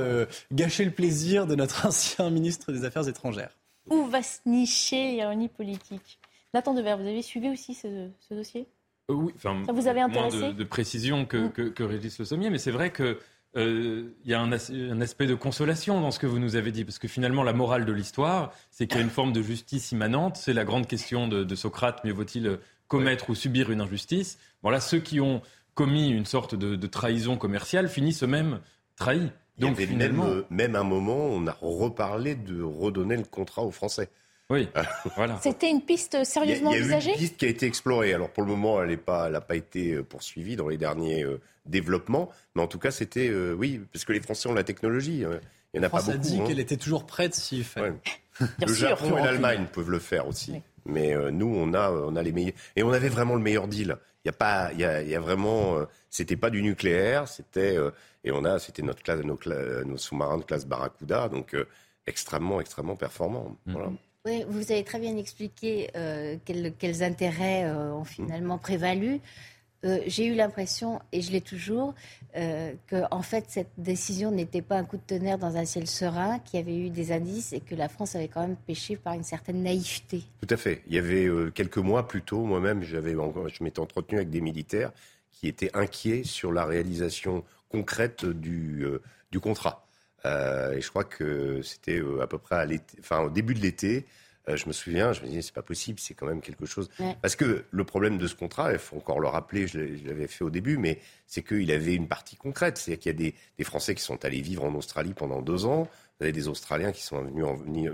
[0.51, 3.55] gâché le plaisir de notre ancien ministre des Affaires étrangères.
[3.89, 6.19] Où va se nicher l'ironie politique?
[6.53, 8.67] Nathan Devers, vous avez suivi aussi ce, dossier?
[9.08, 10.38] Oui, ça vous avait intéressé?
[10.38, 11.51] moins de, précision que, mm.
[11.51, 13.19] que, que Régis Le Sommier, mais c'est vrai que
[13.55, 14.51] il euh, y a un,
[15.01, 17.85] aspect de consolation dans ce que vous nous avez dit, parce que finalement, la morale
[17.85, 20.38] de l'histoire, c'est qu'il y a une forme de justice immanente.
[20.38, 24.99] C'est la grande question de, Socrate mieux vaut-il commettre ou subir une injustice Voilà, ceux
[24.99, 25.41] qui ont
[25.73, 28.59] commis une sorte de, trahison commerciale finissent eux-mêmes
[28.95, 29.31] trahis.
[29.57, 30.25] Donc, finalement...
[30.25, 34.09] même, même un moment, on a reparlé de redonner le contrat aux Français.
[34.49, 34.67] Oui,
[35.15, 35.39] voilà.
[35.41, 38.13] C'était une piste sérieusement envisagée Il y a une piste qui a été explorée.
[38.13, 41.39] Alors pour le moment, elle n'a pas, pas, été euh, poursuivie dans les derniers euh,
[41.65, 42.29] développements.
[42.55, 45.23] Mais en tout cas, c'était, euh, oui, parce que les Français ont la technologie.
[45.23, 45.39] Hein.
[45.73, 46.12] Il n'y en a pas beaucoup.
[46.12, 46.45] a dit hein.
[46.47, 47.93] qu'elle était toujours prête s'il fallait.
[48.65, 50.62] le Japon et l'Allemagne peuvent le faire aussi.
[50.85, 52.55] Mais nous, on a, on a les meilleurs.
[52.75, 53.97] Et on avait vraiment le meilleur deal.
[54.25, 55.77] Il y a pas, il y a, y a vraiment,
[56.09, 57.77] c'était pas du nucléaire, c'était
[58.23, 59.38] et on a, c'était notre classe, nos,
[59.85, 61.55] nos sous-marins de classe Barracuda, donc
[62.07, 63.55] extrêmement, extrêmement performants.
[63.67, 63.71] Mm-hmm.
[63.73, 63.91] Voilà.
[64.25, 69.21] Oui, vous avez très bien expliqué euh, quels, intérêts euh, ont finalement prévalu.
[69.86, 71.93] Euh, j'ai eu l'impression, et je l'ai toujours,
[72.34, 76.39] que en fait cette décision n'était pas un coup de tonnerre dans un ciel serein,
[76.39, 79.13] qu'il y avait eu des indices et que la France avait quand même péché par
[79.13, 80.23] une certaine naïveté.
[80.41, 80.84] Tout à fait.
[80.88, 84.91] Il y avait quelques mois plus tôt, moi-même, j'avais, je m'étais entretenu avec des militaires
[85.32, 88.86] qui étaient inquiets sur la réalisation concrète du,
[89.32, 89.88] du contrat.
[90.25, 92.67] Euh, et je crois que c'était euh, à peu près à
[92.99, 94.05] enfin, au début de l'été.
[94.47, 96.89] Euh, je me souviens, je me disais, c'est pas possible, c'est quand même quelque chose.
[97.21, 100.43] Parce que le problème de ce contrat, il faut encore le rappeler, je l'avais fait
[100.43, 102.77] au début, mais c'est qu'il avait une partie concrète.
[102.77, 105.65] C'est-à-dire qu'il y a des, des, Français qui sont allés vivre en Australie pendant deux
[105.65, 105.88] ans.
[106.19, 107.89] Vous avez des Australiens qui sont venus,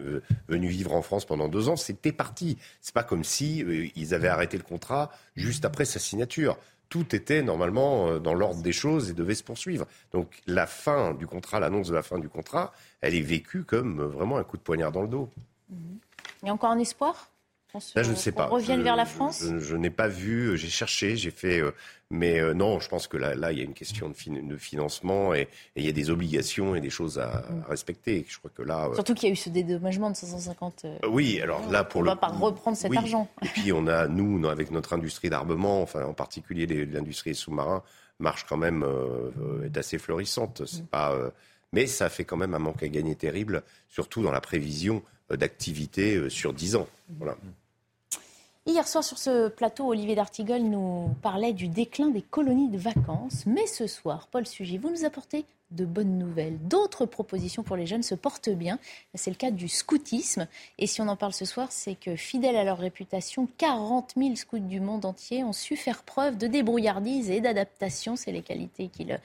[0.48, 1.76] venus, vivre en France pendant deux ans.
[1.76, 2.58] C'était parti.
[2.82, 3.64] C'est pas comme si
[3.96, 6.58] ils avaient arrêté le contrat juste après sa signature
[6.90, 9.86] tout était normalement euh, dans l'ordre des choses et devait se poursuivre.
[10.12, 12.72] Donc la fin du contrat, l'annonce de la fin du contrat,
[13.02, 15.30] elle est vécue comme euh, vraiment un coup de poignard dans le dos.
[16.42, 17.30] Il y a encore un espoir?
[17.96, 18.46] Là, je ne sais pas.
[18.46, 21.60] Revienne vers la France Je, n'ai pas vu, j'ai cherché, j'ai fait.
[21.60, 21.72] Euh,
[22.12, 25.34] mais euh, non, je pense que là, là, il y a une question de, financement
[25.34, 27.64] et, il y a des obligations et des choses à, mm.
[27.68, 28.26] respecter.
[28.28, 28.88] Je crois que là.
[28.88, 30.86] Euh, Surtout qu'il y a eu ce dédommagement de 550.
[31.10, 32.10] oui, alors là, pour on le.
[32.12, 33.28] On va pas reprendre cet argent.
[33.44, 37.84] Et puis, on a, nous, avec notre industrie d'armement, enfin, en particulier l'industrie sous-marin,
[38.20, 38.86] marche quand même,
[39.66, 40.64] est assez florissante.
[40.66, 40.88] C'est mm.
[40.88, 41.16] pas.
[41.74, 46.30] mais ça fait quand même un manque à gagner terrible, surtout dans la prévision d'activité
[46.30, 46.88] sur 10 ans.
[47.18, 47.36] Voilà.
[48.68, 53.46] Hier soir sur ce plateau, Olivier D'Artigol nous parlait du déclin des colonies de vacances.
[53.46, 56.58] Mais ce soir, Paul Sugy, vous nous apportez de bonnes nouvelles.
[56.68, 58.80] D'autres propositions pour les jeunes se portent bien.
[59.14, 60.48] C'est le cas du scoutisme.
[60.80, 64.36] Et si on en parle ce soir, c'est que fidèles à leur réputation, 40 000
[64.36, 68.16] scouts du monde entier ont su faire preuve de débrouillardise et d'adaptation.
[68.16, 69.20] C'est les qualités qu'ils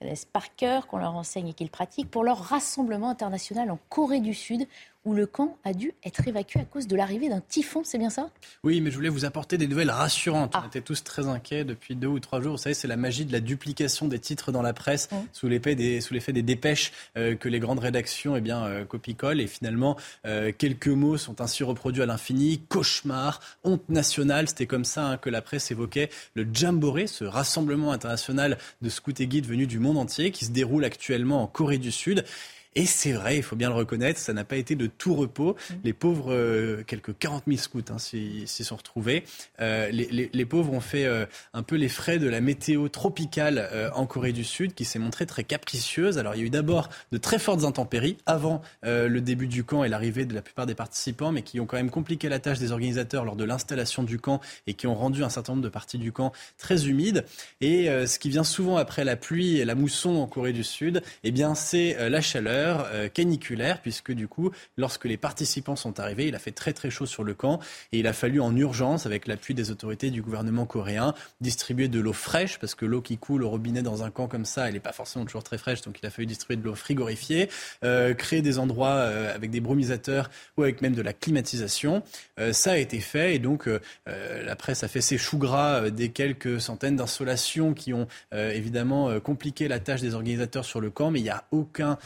[0.00, 4.20] connaissent par cœur, qu'on leur enseigne et qu'ils pratiquent pour leur rassemblement international en Corée
[4.20, 4.66] du Sud
[5.06, 8.10] où le camp a dû être évacué à cause de l'arrivée d'un typhon, c'est bien
[8.10, 8.28] ça?
[8.64, 10.54] Oui, mais je voulais vous apporter des nouvelles rassurantes.
[10.56, 10.66] On ah.
[10.66, 12.52] était tous très inquiets depuis deux ou trois jours.
[12.52, 15.16] Vous savez, c'est la magie de la duplication des titres dans la presse mmh.
[15.32, 18.84] sous l'effet des, sous l'effet des dépêches euh, que les grandes rédactions eh bien, euh,
[18.84, 19.40] copie-collent.
[19.40, 22.60] Et finalement, euh, quelques mots sont ainsi reproduits à l'infini.
[22.68, 27.92] Cauchemar, honte nationale, c'était comme ça hein, que la presse évoquait le Jamboree, ce rassemblement
[27.92, 31.78] international de scouts et guides venus du monde entier qui se déroule actuellement en Corée
[31.78, 32.24] du Sud.
[32.76, 35.54] Et c'est vrai, il faut bien le reconnaître, ça n'a pas été de tout repos.
[35.54, 35.74] Mmh.
[35.82, 39.24] Les pauvres, euh, quelques 40 000 scouts hein, s'y sont retrouvés.
[39.60, 42.88] Euh, les, les, les, pauvres ont fait euh, un peu les frais de la météo
[42.88, 46.18] tropicale en Corée du Sud, qui s'est montrée très capricieuse.
[46.18, 49.82] Alors il y a eu d'abord de très fortes intempéries avant le début du camp
[49.82, 52.58] et l'arrivée de la plupart des participants, mais qui ont quand même compliqué la tâche
[52.58, 55.70] des organisateurs lors de l'installation du camp et qui ont rendu un certain nombre de
[55.70, 57.24] parties du camp très humides.
[57.62, 61.02] Et ce qui vient souvent après la pluie et la mousson en Corée du Sud,
[61.24, 66.28] eh bien c'est la chaleur euh, caniculaire, puisque du coup, lorsque les participants sont arrivés,
[66.28, 67.60] il a fait très très chaud sur le camp
[67.92, 72.00] et il a fallu en urgence, avec l'appui des autorités du gouvernement coréen, distribuer de
[72.00, 74.74] l'eau fraîche, parce que l'eau qui coule au robinet dans un camp comme ça, elle
[74.74, 77.48] n'est pas forcément toujours très fraîche, donc il a fallu distribuer de l'eau frigorifiée,
[77.84, 82.02] euh, créer des endroits euh, avec des brumisateurs ou avec même de la climatisation.
[82.52, 83.68] ça a été fait et donc
[84.06, 89.68] la presse a fait ses choux gras des quelques centaines d'installations qui ont évidemment compliqué
[89.68, 91.98] la tâche des organisateurs sur le camp, mais il n'y a aucun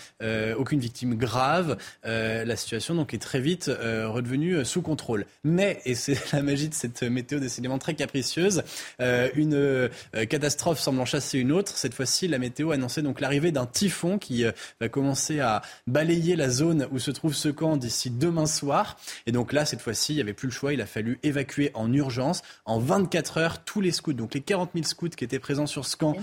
[0.50, 1.76] euh, aucune victime grave.
[2.04, 5.26] Euh, la situation donc est très vite euh, redevenue sous contrôle.
[5.44, 8.62] Mais, et c'est la magie de cette météo décidément très capricieuse,
[8.98, 9.88] une
[10.28, 11.72] catastrophe semble en chasser une autre.
[11.76, 14.44] Cette fois-ci, la météo annonçait donc l'arrivée d'un typhon qui
[14.80, 18.96] va commencer à balayer la zone où se trouve ce camp d'ici demain soir.
[19.26, 20.72] Et donc là, cette fois-ci, il n'y avait plus le choix.
[20.72, 24.12] Il a fallu évacuer en urgence, en 24 heures, tous les scouts.
[24.12, 26.16] Donc les 40 000 scouts qui étaient présents sur ce camp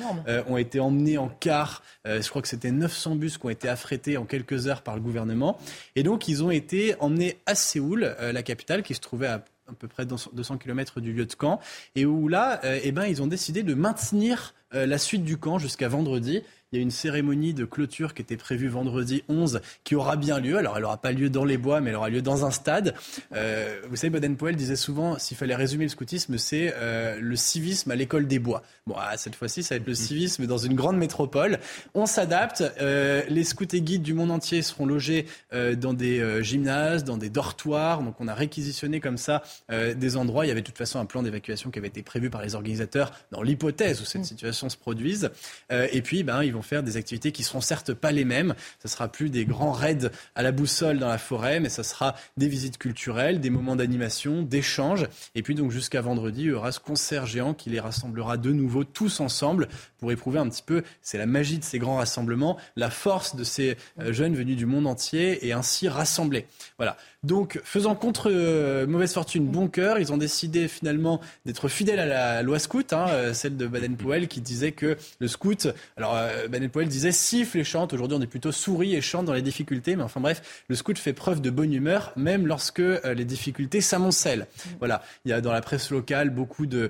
[0.48, 1.84] ont été emmenés en car.
[2.06, 5.02] je crois que c'était 900 bus qui ont été affrétés en quelques heures par le
[5.02, 5.58] gouvernement.
[5.98, 9.44] Et donc, ils ont été emmenés à Séoul, euh, la capitale, qui se trouvait à
[9.68, 11.60] à peu près 200 km du lieu de camp,
[11.96, 15.38] et où là, euh, eh ben, ils ont décidé de maintenir euh, la suite du
[15.38, 16.42] camp jusqu'à vendredi.
[16.74, 20.38] Il y a une cérémonie de clôture qui était prévue vendredi 11 qui aura bien
[20.38, 20.58] lieu.
[20.58, 22.94] Alors, elle n'aura pas lieu dans les bois, mais elle aura lieu dans un stade.
[23.34, 27.90] Euh, vous savez, Baden-Powell disait souvent, s'il fallait résumer le scoutisme, c'est euh, le civisme
[27.92, 28.64] à l'école des bois.
[28.86, 31.60] Bon, ah, cette fois-ci, ça va être le civisme dans une grande métropole.
[31.94, 32.62] On s'adapte.
[32.82, 37.30] Euh, les scouts et guides du monde entier seront logés dans des gymnases, dans des
[37.30, 38.04] dortoirs.
[38.04, 40.46] Donc, on a réquisitionné comme ça des endroits.
[40.46, 42.56] Il y avait de toute façon un plan d'évacuation qui avait été prévu par les
[42.56, 45.30] organisateurs dans l'hypothèse où cette situation se produise.
[45.70, 48.56] et puis, ben, ils vont faire des activités qui seront certes pas les mêmes.
[48.82, 52.16] Ce sera plus des grands raids à la boussole dans la forêt, mais ça sera
[52.38, 55.08] des visites culturelles, des moments d'animation, d'échange.
[55.36, 58.52] Et puis donc jusqu'à vendredi, il y aura ce concert géant qui les rassemblera de
[58.52, 59.68] nouveau tous ensemble
[60.00, 63.44] pour éprouver un petit peu, c'est la magie de ces grands rassemblements, la force de
[63.44, 66.46] ces euh, jeunes venus du monde entier et ainsi rassemblés.
[66.78, 66.98] Voilà.
[67.24, 72.06] Donc, faisant contre euh, mauvaise fortune bon cœur, ils ont décidé finalement d'être fidèles à
[72.06, 76.18] la loi scout, hein, euh, celle de Baden-Powell, qui disait que le scout, alors
[76.50, 77.94] Baden-Powell disait siffle et chante.
[77.94, 80.98] Aujourd'hui, on est plutôt sourit et chante dans les difficultés, mais enfin bref, le scout
[80.98, 84.48] fait preuve de bonne humeur, même lorsque les difficultés s'amoncellent.
[84.80, 85.02] Voilà.
[85.26, 86.90] Il y a dans la presse locale beaucoup de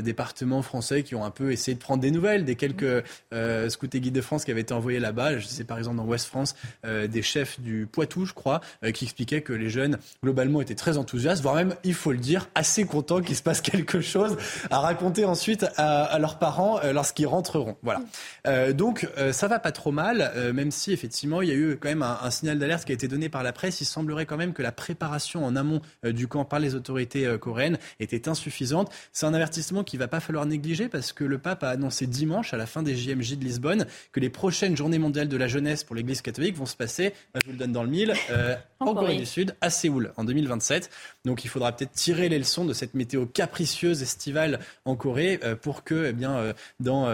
[0.00, 3.88] départements français qui ont un peu essayé de prendre des nouvelles des quelques euh, scouts
[3.92, 5.38] et guides de France qui avaient été envoyés là-bas.
[5.38, 8.90] Je sais par exemple dans Ouest France euh, des chefs du Poitou, je crois, euh,
[8.90, 12.50] qui expliquaient que les jeunes globalement étaient très enthousiastes, voire même, il faut le dire,
[12.54, 14.36] assez contents qu'il se passe quelque chose
[14.70, 17.76] à raconter ensuite à, leurs parents lorsqu'ils rentreront.
[17.82, 18.02] Voilà.
[18.74, 22.02] donc ça va pas trop mal, même si effectivement il y a eu quand même
[22.02, 23.80] un, signal d'alerte qui a été donné par la presse.
[23.80, 27.78] Il semblerait quand même que la préparation en amont du camp par les autorités coréennes
[28.00, 28.92] était insuffisante.
[29.12, 32.52] C'est un avertissement qu'il va pas falloir négliger parce que le pape a annoncé dimanche
[32.52, 35.84] à la fin des JMJ de Lisbonne, que les prochaines journées mondiales de la jeunesse
[35.84, 38.56] pour l'Église catholique vont se passer, je vous le donne dans le mille, euh.
[39.14, 40.90] Du Sud, à Séoul, en 2027.
[41.24, 45.56] Donc il faudra peut-être tirer les leçons de cette météo capricieuse estivale en Corée euh,
[45.56, 47.06] pour que, eh bien, euh, dans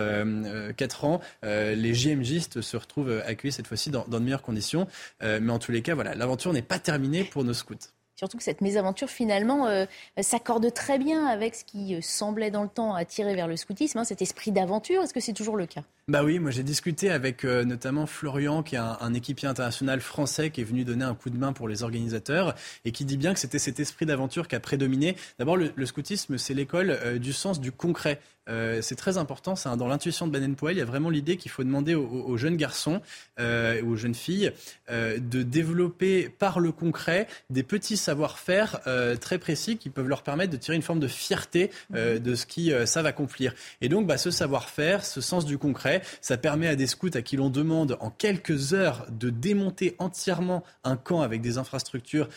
[0.76, 4.86] quatre ans, les JMJistes se retrouvent accueillis cette fois-ci dans, dans, de meilleures conditions.
[5.20, 7.74] mais en tous les cas, voilà, l'aventure n'est pas terminée pour nos scouts.
[8.22, 9.84] Surtout que cette mésaventure, finalement, euh,
[10.20, 14.04] s'accorde très bien avec ce qui semblait dans le temps attirer vers le scoutisme, hein,
[14.04, 15.02] cet esprit d'aventure.
[15.02, 15.82] Est-ce que c'est toujours le cas?
[16.06, 20.60] Bah oui, moi j'ai discuté avec notamment Florian, qui est un, équipier international français, qui
[20.60, 22.54] est venu donner un coup de main pour les organisateurs
[22.84, 25.16] et qui dit bien que c'était cet esprit d'aventure qui a prédominé.
[25.38, 28.20] D'abord, le scoutisme, c'est l'école du sens du concret.
[28.48, 29.56] Euh, c'est très important.
[29.56, 32.56] C'est dans l'intuition de Baden-Powell, il y a vraiment l'idée qu'il faut demander aux, jeunes
[32.56, 33.00] garçons
[33.40, 34.52] euh, aux jeunes filles
[34.90, 40.22] euh, de développer par le concret des petits savoir-faire euh, très précis qui peuvent leur
[40.22, 42.18] permettre de tirer une forme de fierté mhm.
[42.18, 43.54] de ce qu'ils savent accomplir.
[43.80, 47.22] Et donc, bah, ce savoir-faire, ce sens du concret, ça permet à des scouts à
[47.22, 52.28] qui l'on demande en quelques heures de démonter entièrement un camp avec des infrastructures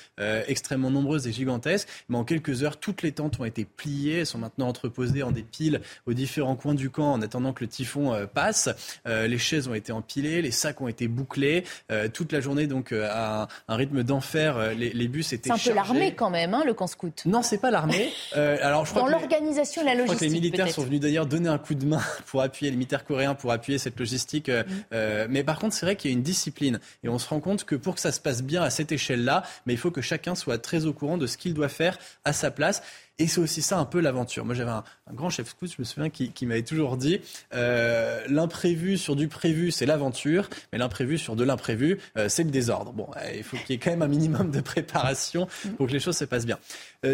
[0.48, 1.88] extrêmement nombreuses et gigantesques.
[2.10, 5.32] Mais en quelques heures, toutes les tentes ont été pliées, elles sont maintenant entreposées en
[5.32, 8.70] des piles aux différents coins du camp en attendant que le typhon euh, passe.
[9.08, 11.64] Euh, les chaises ont été empilées, les sacs ont été bouclés.
[11.92, 15.64] Euh, toute la journée, donc, à un rythme d'enfer, les, bus étaient chargés.
[15.64, 17.24] C'est un peu l'armée quand même, hein, le camp scout.
[17.26, 18.12] Non, c'est pas l'armée.
[18.34, 20.14] alors, je crois Dans l'organisation et la logistique.
[20.14, 22.72] Je crois que les militaires sont venus d'ailleurs donner un coup de main pour appuyer
[22.72, 24.50] les militaires coréens, pour appuyer cette logistique.
[24.50, 25.26] Mm.
[25.30, 26.80] mais par contre, c'est vrai qu'il y a une discipline.
[27.04, 29.44] Et on se rend compte que pour que ça se passe bien à cette échelle-là,
[29.66, 32.34] mais il faut que chacun soit très au courant de ce qu'il doit faire à
[32.34, 32.82] sa place.
[33.18, 34.44] Et c'est aussi ça un peu l'aventure.
[34.44, 37.22] Moi, j'avais un, grand chef scout, je me souviens, qui, m'avait toujours dit
[37.54, 42.50] euh, l'imprévu sur du prévu, c'est l'aventure, mais l'imprévu sur de l'imprévu, euh, c'est le
[42.50, 42.92] désordre.
[42.92, 45.48] Bon, euh, il faut qu'il y ait quand même un minimum de préparation
[45.78, 46.60] pour que les choses se passent bien.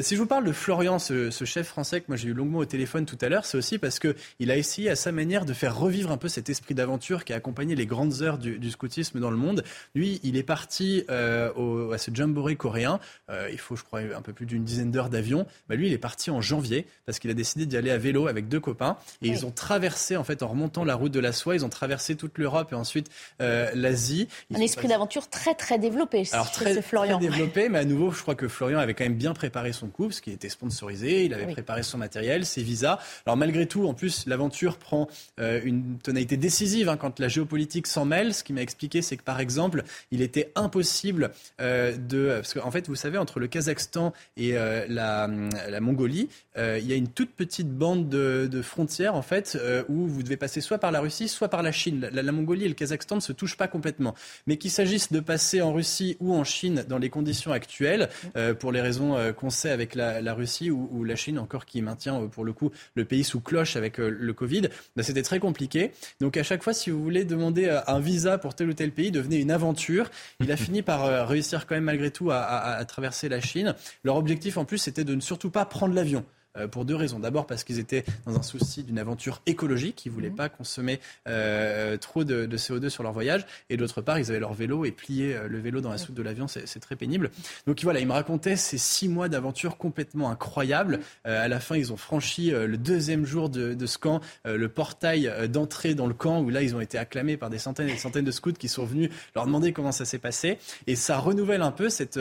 [0.02, 2.66] si je vous parle de Florian, ce, chef français que moi j'ai eu longuement au
[2.66, 5.78] téléphone tout à l'heure, c'est aussi parce qu'il a essayé à sa manière de faire
[5.78, 9.30] revivre un peu cet esprit d'aventure qui a accompagné les grandes heures du, scoutisme dans
[9.30, 9.64] le monde.
[9.94, 11.52] Lui, il est parti à
[11.98, 13.00] ce jamboree coréen.
[13.52, 15.46] il faut, je crois, un peu plus d'une dizaine d'heures d'avion.
[15.68, 18.28] Bah, lui, il est parti en janvier parce qu'il a décidé d'y aller à vélo
[18.28, 21.34] avec deux copains et ils ont traversé en fait en remontant la route de la
[21.34, 23.10] soie, ils ont traversé toute l'Europe et ensuite
[23.42, 24.28] euh, l'Asie.
[24.54, 26.24] Un esprit d'aventure très très développé.
[26.32, 27.20] Alors très, Florian.
[27.20, 29.90] très développé, mais à nouveau, je crois que Florian avait quand même bien préparé son
[29.90, 33.00] coup parce qu'il était sponsorisé, il avait préparé son matériel, ses visas.
[33.26, 35.08] Alors malgré tout, en plus, l'aventure prend
[35.40, 38.34] euh, une tonalité décisive hein, quand la géopolitique s'en mêle.
[38.34, 42.72] Ce qui m'a expliqué, c'est que par exemple, il était impossible euh, de parce qu'en
[42.72, 47.08] fait, vous savez, entre le Kazakhstan et la, la Mongolie, euh, il y a une
[47.08, 51.00] toute petite bande de, frontières en fait euh, où vous devez passer soit par la
[51.00, 52.10] Russie, soit par la Chine.
[52.12, 54.16] La, Mongolie et le Kazakhstan ne se touchent pas complètement.
[54.48, 58.54] Mais qu'il s'agisse de passer en Russie ou en Chine dans les conditions actuelles, euh,
[58.54, 62.46] pour les raisons qu'on sait avec la, Russie ou, la Chine encore qui maintient pour
[62.46, 65.92] le coup le pays sous cloche avec le Covid, bah, c'était très compliqué.
[66.20, 69.12] Donc à chaque fois, si vous voulez demander un visa pour tel ou tel pays,
[69.12, 70.10] devenait une aventure.
[70.40, 73.76] Il a fini par réussir quand même malgré tout à, à traverser la Chine.
[74.04, 76.24] Leur objectif en plus, c'était de ne surtout pas prendre l'avion.
[76.58, 77.20] Euh, pour deux raisons.
[77.20, 80.36] D'abord parce qu'ils étaient dans un souci d'une aventure écologique, ils ne voulaient mhm.
[80.36, 81.00] pas consommer
[81.30, 84.92] euh, trop de, CO2 sur leur voyage, et d'autre part, ils avaient leur vélo et
[84.92, 87.32] plier euh, le vélo dans la soute de l'avion, c'est très pénible.
[87.68, 91.00] Donc voilà, ils me racontaient ces six mois d'aventure complètement incroyables.
[91.24, 95.32] à la fin, ils ont franchi le deuxième jour de, de ce camp, le portail
[95.50, 97.98] d'entrée dans le camp, où là, ils ont été acclamés par des centaines et des
[97.98, 100.58] centaines de scouts qui sont venus leur demander comment ça s'est passé.
[100.88, 102.20] Et ça renouvelle un peu cette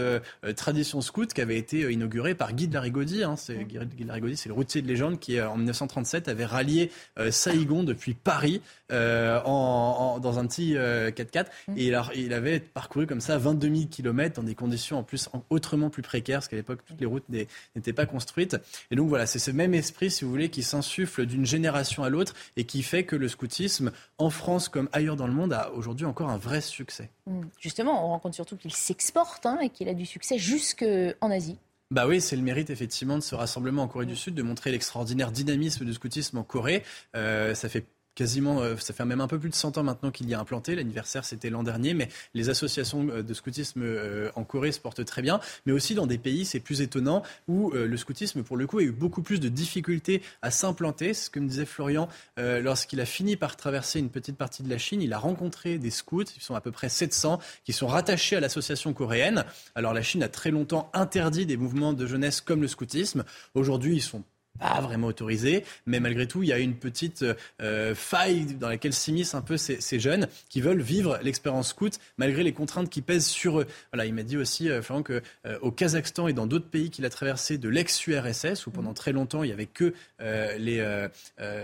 [0.57, 3.24] tradition scout qui avait été inaugurée par Guy de la Rigaudy.
[3.24, 6.91] Hein, c'est Guy de c'est le routier de légende qui, euh, en 1937, avait rallié
[7.18, 8.61] euh, Saïgon depuis Paris
[8.93, 11.47] euh, dans un petit 4x4.
[11.68, 11.75] Mmh.
[11.77, 15.91] Et il, avait parcouru comme ça 22 000 km dans des conditions en plus autrement
[15.91, 18.57] plus précaires, parce qu'à l'époque, toutes les routes n'étaient pas construites.
[18.91, 22.09] Et donc voilà, c'est ce même esprit, si vous voulez, qui s'insuffle d'une génération à
[22.09, 25.71] l'autre et qui fait que le scoutisme, en France comme ailleurs dans le monde, a
[25.73, 27.11] aujourd'hui encore un vrai succès.
[27.27, 27.43] Mmh.
[27.61, 31.59] Justement, on rencontre surtout qu'il s'exporte hein, et qu'il a du succès jusqu'en Asie.
[31.91, 34.70] Bah oui, c'est le mérite effectivement de ce rassemblement en Corée du Sud, de montrer
[34.70, 36.84] l'extraordinaire dynamisme du scoutisme en Corée.
[37.16, 37.84] Euh, ça fait
[38.21, 40.39] quasiment, euh, ça fait même un peu plus de 100 ans maintenant qu'il y a
[40.39, 40.75] implanté.
[40.75, 45.07] L'anniversaire, c'était l'an dernier, mais les associations euh, de scoutisme euh, en Corée se portent
[45.07, 48.66] très bien, mais aussi dans des pays, c'est plus étonnant, où le scoutisme, pour le
[48.66, 51.14] coup, a eu beaucoup plus de difficultés à s'implanter.
[51.14, 54.68] C'est ce que me disait Florian lorsqu'il a fini par traverser une petite partie de
[54.68, 55.01] la Chine.
[55.03, 58.41] Il a rencontré des scouts, ils sont à peu près 700, qui sont rattachés à
[58.41, 59.45] l'association coréenne.
[59.75, 63.25] Alors la Chine a très longtemps interdit des mouvements de jeunesse comme le scoutisme.
[63.55, 64.25] Aujourd'hui, ils sont
[64.61, 67.24] pas vraiment autorisé, mais malgré tout, il y a une petite
[67.61, 71.98] euh, faille dans laquelle s'immiscent un peu ces, ces, jeunes qui veulent vivre l'expérience scout
[72.18, 73.66] malgré les contraintes qui pèsent sur eux.
[73.92, 76.90] Voilà, il m'a dit aussi, euh, Florent, que euh, au Kazakhstan et dans d'autres pays
[76.90, 80.80] qu'il a traversé de l'ex-URSS, où pendant très longtemps il y avait que euh, les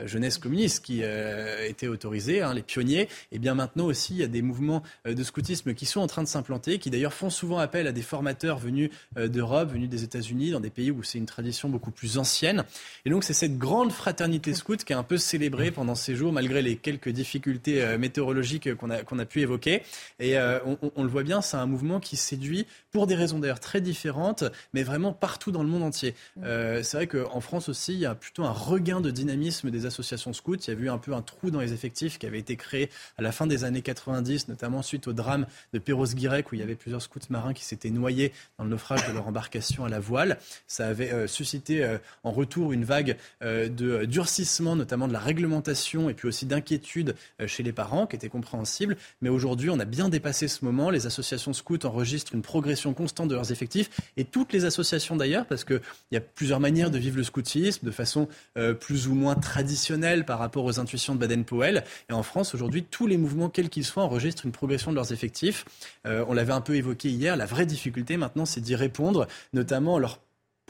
[0.07, 4.28] jeunesses communistes qui étaient autorisées, hein, les pionniers, et bien maintenant aussi il y a
[4.28, 7.86] des mouvements de scoutisme qui sont en train de s'implanter, qui d'ailleurs font souvent appel
[7.86, 11.68] à des formateurs venus d'Europe, venus des États-Unis, dans des pays où c'est une tradition
[11.68, 12.64] beaucoup plus ancienne.
[13.05, 16.32] Et donc c'est cette grande fraternité scout qui est un peu célébrée pendant ces jours,
[16.32, 19.82] malgré les quelques difficultés euh, météorologiques qu'on a, pu évoquer.
[20.20, 20.61] Et euh,
[20.95, 24.45] on, le voit bien, c'est un mouvement qui séduit pour des raisons d'ailleurs très différentes,
[24.72, 26.14] mais vraiment partout dans le monde entier.
[26.43, 29.87] Euh, c'est vrai qu'en France aussi, il y a plutôt un regain de dynamisme des
[29.87, 30.57] associations scouts.
[30.57, 32.91] Il y a eu un peu un trou dans les effectifs qui avait été créé
[33.18, 36.64] à la fin des années 90, notamment suite au drame de Perros-Guirec, où il y
[36.64, 40.01] avait plusieurs scouts marins qui s'étaient noyés dans le naufrage de leur embarcation à la
[40.01, 40.39] voile.
[40.66, 46.29] Ça avait suscité en retour une vague de durcissement, notamment de la réglementation et puis
[46.29, 47.14] aussi d'inquiétude
[47.47, 48.97] chez les parents, qui était compréhensible.
[49.21, 50.91] Mais aujourd'hui, on a bien dépassé ce moment.
[50.91, 55.47] Les associations scouts enregistrent une progression constante de leurs effectifs et toutes les associations d'ailleurs,
[55.47, 55.81] parce qu'il
[56.12, 60.25] y a plusieurs manières de vivre le scoutisme de façon euh, plus ou moins traditionnelle
[60.25, 61.85] par rapport aux intuitions de Baden-Powell.
[62.09, 65.12] Et en France, aujourd'hui, tous les mouvements, quels qu'ils soient, enregistrent une progression de leurs
[65.12, 65.64] effectifs.
[66.07, 67.37] Euh, on l'avait un peu évoqué hier.
[67.37, 70.21] La vraie difficulté maintenant, c'est d'y répondre, notamment en leur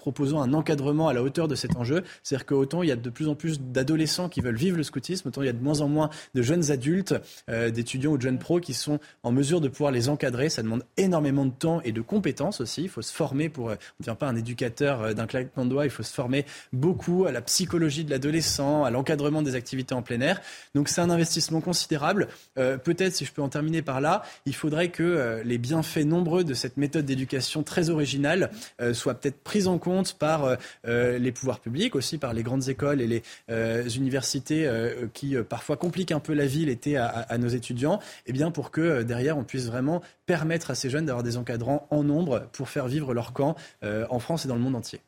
[0.07, 2.05] proposons un encadrement à la hauteur de cet enjeu.
[2.23, 5.27] C'est-à-dire qu'autant il y a de plus en plus d'adolescents qui veulent vivre le scoutisme,
[5.27, 7.17] autant il y a de moins en moins de jeunes adultes,
[7.51, 10.49] euh, d'étudiants ou de jeunes pros qui sont en mesure de pouvoir les encadrer.
[10.49, 12.85] Ça demande énormément de temps et de compétences aussi.
[12.85, 15.65] Il faut se former pour, euh, on ne devient pas un éducateur euh, d'un claquement
[15.65, 19.57] de doigts, il faut se former beaucoup à la psychologie de l'adolescent, à l'encadrement des
[19.57, 20.41] activités en plein air.
[20.77, 22.29] Donc c'est un investissement considérable.
[22.55, 26.55] Peut-être, si je peux en terminer par là, il faudrait que les bienfaits nombreux de
[26.55, 28.51] cette méthode d'éducation très originale
[28.93, 32.69] soient peut-être pris en compte par euh, euh, les pouvoirs publics, aussi par les grandes
[32.69, 34.69] écoles et les euh, universités
[35.13, 38.71] qui parfois compliquent un peu la vie l'été à, nos étudiants, et eh bien pour
[38.71, 42.69] que derrière on puisse vraiment permettre à ces jeunes d'avoir des encadrants en nombre pour
[42.69, 45.01] faire vivre leur camp en France et dans le monde entier.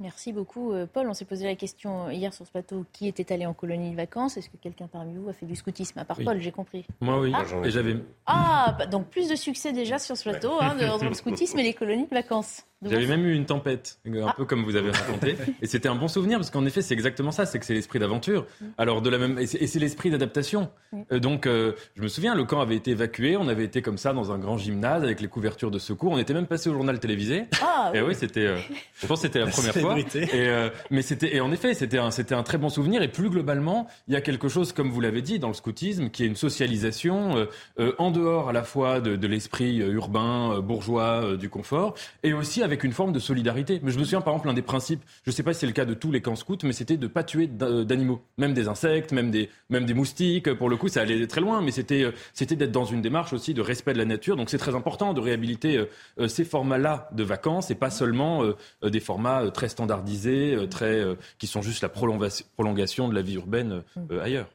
[0.00, 1.08] Merci beaucoup, Paul.
[1.08, 3.96] On s'est posé la question hier sur ce plateau qui était allé en colonie de
[3.96, 4.36] vacances?
[4.36, 6.84] Est-ce que quelqu'un parmi vous a fait du scoutisme À part Paul, j'ai compris.
[7.00, 7.32] Moi, oui.
[7.34, 7.96] Ah, et j'avais.
[8.26, 11.62] Ah, bah, donc plus de succès déjà sur ce plateau, hein, dans le scoutisme et
[11.62, 12.64] les colonies de vacances.
[12.84, 14.34] J'avais même eu une tempête, un ah.
[14.36, 15.36] peu comme vous avez raconté.
[15.62, 17.98] et c'était un bon souvenir, parce qu'en effet, c'est exactement ça c'est que c'est l'esprit
[17.98, 18.46] d'aventure.
[18.60, 18.66] Mm.
[18.78, 19.38] Alors, de la même.
[19.38, 20.70] Et c'est l'esprit d'adaptation.
[21.12, 23.36] Euh, donc, euh, je me souviens, le camp avait été évacué.
[23.36, 26.12] On avait été comme ça dans un grand gymnase avec les couvertures de secours.
[26.12, 27.44] On était même passé au journal télévisé.
[27.62, 28.54] Ah, et oui, c'était.
[29.00, 29.94] je pense que c'était la première fois.
[29.98, 33.08] Et, euh, mais c'était et en effet c'était un c'était un très bon souvenir et
[33.08, 36.24] plus globalement il y a quelque chose comme vous l'avez dit dans le scoutisme qui
[36.24, 37.46] est une socialisation euh,
[37.78, 42.62] euh, en dehors à la fois de, de l'esprit urbain bourgeois du confort et aussi
[42.62, 43.80] avec une forme de solidarité.
[43.82, 45.72] Mais je me souviens par exemple un des principes, je sais pas si c'est le
[45.72, 49.12] cas de tous les camps scouts, mais c'était de pas tuer d'animaux, même des insectes,
[49.12, 50.52] même des même des moustiques.
[50.54, 53.54] Pour le coup ça allait très loin, mais c'était c'était d'être dans une démarche aussi
[53.54, 54.36] de respect de la nature.
[54.36, 55.84] Donc c'est très important de réhabiliter
[56.26, 58.42] ces formats-là de vacances et pas seulement
[58.82, 63.34] des formats très standardisés euh, très, euh, qui sont juste la prolongation de la vie
[63.34, 64.48] urbaine euh, ailleurs.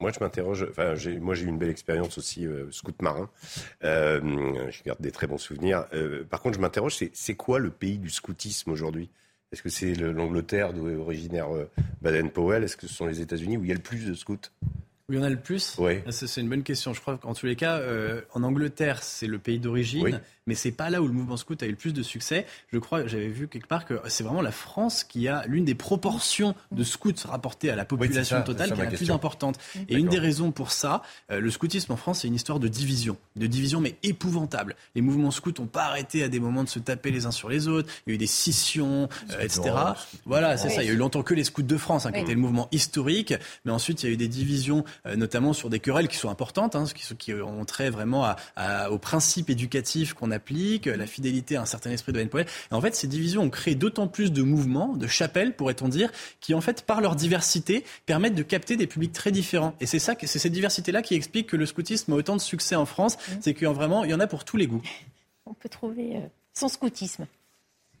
[0.00, 0.66] Moi, je m'interroge.
[0.70, 3.28] Enfin, moi, j'ai eu une belle expérience aussi scout marin.
[3.82, 5.86] je garde des très bons souvenirs.
[6.30, 6.96] par contre, je m'interroge.
[7.12, 9.10] C'est quoi le pays du scoutisme aujourd'hui?
[9.50, 11.48] Est-ce que c'est l'Angleterre d'où est originaire
[12.02, 12.64] Baden-Powell?
[12.64, 14.38] Est-ce que ce sont les États-Unis où il y a le plus de scouts?
[15.08, 15.74] Où il y en a le plus?
[15.78, 16.00] Oui.
[16.10, 16.92] C'est une bonne question.
[16.92, 17.82] Je crois qu'en tous les cas,
[18.34, 21.66] en Angleterre, c'est le pays d'origine mais c'est pas là où le mouvement scout a
[21.66, 22.46] eu le plus de succès.
[22.72, 25.74] Je crois, j'avais vu quelque part que c'est vraiment la France qui a l'une des
[25.74, 29.58] proportions de scouts rapportées à la population totale qui est la plus importante.
[29.90, 32.66] Et une des raisons pour ça, euh, le scoutisme en France, c'est une histoire de
[32.66, 34.74] division, de division mais épouvantable.
[34.94, 37.50] Les mouvements scouts n'ont pas arrêté à des moments de se taper les uns sur
[37.50, 37.92] les autres.
[38.06, 39.74] Il y a eu des scissions, euh, etc.
[40.24, 40.82] Voilà, c'est ça.
[40.82, 42.68] Il y a eu longtemps que les scouts de France, hein, qui étaient le mouvement
[42.72, 43.34] historique,
[43.66, 46.30] mais ensuite il y a eu des divisions, euh, notamment sur des querelles qui sont
[46.30, 50.86] importantes, hein, qui, qui ont trait vraiment à, à, aux principes éducatifs qu'on a applique,
[50.86, 52.46] la fidélité à un certain esprit de Baden-Powell.
[52.70, 56.10] Et en fait, ces divisions ont créé d'autant plus de mouvements, de chapelles, pourrait-on dire,
[56.40, 59.74] qui en fait, par leur diversité, permettent de capter des publics très différents.
[59.80, 62.76] Et c'est ça, c'est cette diversité-là qui explique que le scoutisme a autant de succès
[62.76, 63.16] en France.
[63.16, 63.32] Mmh.
[63.40, 64.82] C'est qu'il vraiment, il y en a pour tous les goûts.
[65.46, 66.20] On peut trouver euh,
[66.54, 67.26] son scoutisme.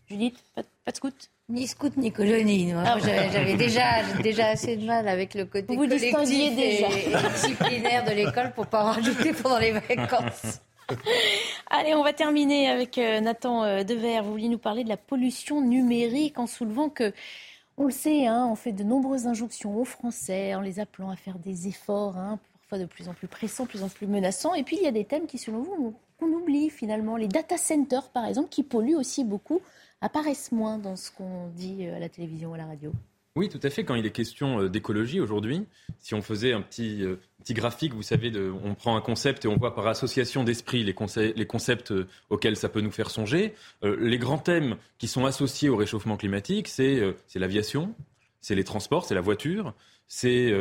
[0.08, 1.30] Judith, pas, de scout?
[1.50, 2.72] Ni scout ni colonie.
[2.72, 6.88] Ah j'avais déjà, déjà assez de mal avec le côté Vous collectif déjà.
[6.88, 10.60] et disciplinaire de l'école pour pas en rajouter pendant les vacances.
[11.70, 14.20] Allez, on va terminer avec euh, Nathan euh, Dever.
[14.22, 17.12] Vous vouliez nous parler de la pollution numérique en soulevant que,
[17.76, 21.16] on le sait, hein, on fait de nombreuses injonctions aux Français en les appelant à
[21.16, 24.54] faire des efforts, hein, parfois de plus en plus pressants, de plus en plus menaçants.
[24.54, 27.16] Et puis, il y a des thèmes qui, selon vous, qu'on oublie finalement.
[27.16, 29.60] Les data centers, par exemple, qui polluent aussi beaucoup,
[30.00, 32.92] apparaissent moins dans ce qu'on dit euh, à la télévision ou à la radio.
[33.38, 33.84] Oui, tout à fait.
[33.84, 35.64] Quand il est question euh, d'écologie aujourd'hui,
[36.00, 38.32] si on faisait un petit, euh, petit graphique, vous savez,
[38.64, 40.92] on prend un concept et on voit par association d'esprit les,
[41.36, 43.54] les, concepts euh, auxquels ça peut nous faire songer.
[43.84, 47.94] les grands thèmes qui sont associés au réchauffement climatique, c'est l'aviation,
[48.40, 49.72] c'est les transports, c'est la voiture,
[50.08, 50.52] c'est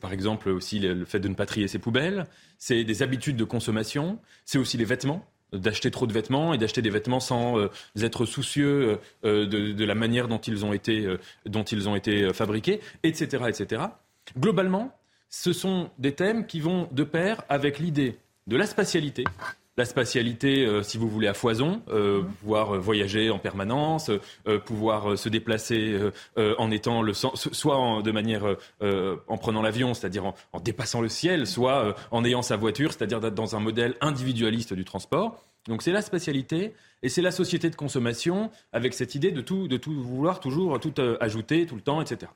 [0.00, 2.26] par exemple aussi le, fait de ne pas trier ses poubelles,
[2.58, 5.26] c'est des habitudes de consommation, c'est aussi les vêtements.
[5.54, 7.56] D'acheter trop de vêtements et d'acheter des vêtements sans
[8.00, 11.06] être soucieux de, de, la manière dont ils ont été,
[11.46, 13.82] dont ils ont été fabriqués, etc., etc.
[14.38, 14.96] Globalement,
[15.30, 19.24] ce sont des thèmes qui vont de pair avec l'idée de la spatialité,
[19.76, 22.32] la spatialité, euh, si vous voulez, à foison, euh, mhm.
[22.40, 24.10] pouvoir euh, voyager en permanence,
[24.64, 25.98] pouvoir se déplacer
[26.36, 28.44] en étant le soit de manière
[28.80, 33.56] en prenant l'avion, c'est-à-dire en, dépassant le ciel, soit en ayant sa voiture, c'est-à-dire dans
[33.56, 35.42] un modèle individualiste du transport.
[35.66, 39.68] Donc c'est la spatialité et c'est la société de consommation avec cette idée de tout,
[39.68, 42.30] de tout vouloir toujours tout ajouter tout le temps, etc.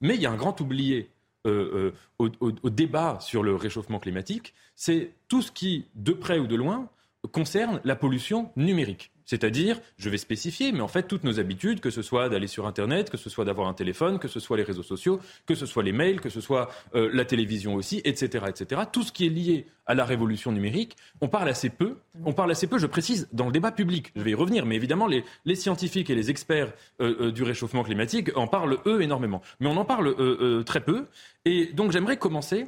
[0.00, 1.10] Mais il y a un grand oublié
[1.44, 6.56] au, au, débat sur le réchauffement climatique, c'est tout ce qui, de près ou de
[6.56, 6.88] loin,
[7.32, 9.10] concerne la pollution numérique.
[9.26, 12.66] C'est-à-dire, je vais spécifier, mais en fait, toutes nos habitudes, que ce soit d'aller sur
[12.66, 15.66] Internet, que ce soit d'avoir un téléphone, que ce soit les réseaux sociaux, que ce
[15.66, 18.82] soit les mails, que ce soit euh, la télévision aussi, etc., etc.
[18.92, 21.96] Tout ce qui est lié à la révolution numérique, on parle assez peu.
[22.24, 24.12] On parle assez peu, je précise, dans le débat public.
[24.14, 27.82] Je vais y revenir, mais évidemment, les, scientifiques et les experts euh, euh, du réchauffement
[27.82, 29.40] climatique en parlent, eux, énormément.
[29.60, 31.06] Mais on en parle très peu.
[31.44, 32.66] Et donc, j'aimerais commencer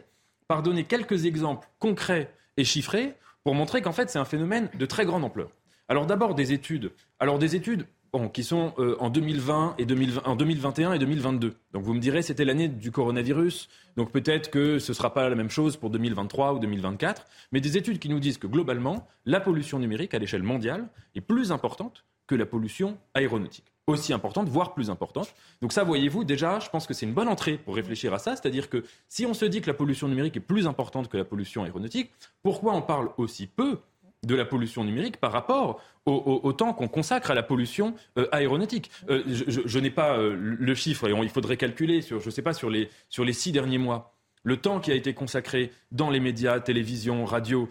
[0.48, 3.14] par donner quelques exemples concrets et chiffrés
[3.46, 5.50] pour montrer qu'en fait, c'est un phénomène de très grande ampleur.
[5.88, 6.90] Alors d'abord des études.
[7.20, 7.86] Alors des études
[8.32, 9.86] qui sont euh, en 2020 et
[10.24, 11.54] en 2021 et 2022.
[11.72, 15.28] Donc vous me direz, c'était l'année du coronavirus, donc peut-être que ce ne sera pas
[15.28, 19.06] la même chose pour 2023 ou 2024, mais des études qui nous disent que globalement,
[19.26, 24.48] la pollution numérique à l'échelle mondiale est plus importante que la pollution aéronautique aussi importante,
[24.48, 25.32] voire plus importante.
[25.62, 28.34] Donc ça, voyez-vous, déjà, je pense que c'est une bonne entrée pour réfléchir à ça.
[28.34, 31.24] C'est-à-dire que si on se dit que la pollution numérique est plus importante que la
[31.24, 32.10] pollution aéronautique,
[32.42, 33.78] pourquoi on parle aussi peu
[34.24, 38.90] de la pollution numérique par rapport au, temps qu'on consacre à la pollution euh, aéronautique?
[39.08, 42.42] Euh, je, n'ai pas euh, le chiffre, et il faudrait calculer, sur, je ne sais
[42.42, 46.10] pas, sur les, sur les six derniers mois, le temps qui a été consacré dans
[46.10, 47.68] les médias, télévision, radio,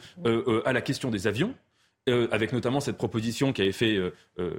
[0.66, 1.56] à la question des avions.
[2.08, 4.52] Euh, avec notamment cette proposition qui avait fait euh, euh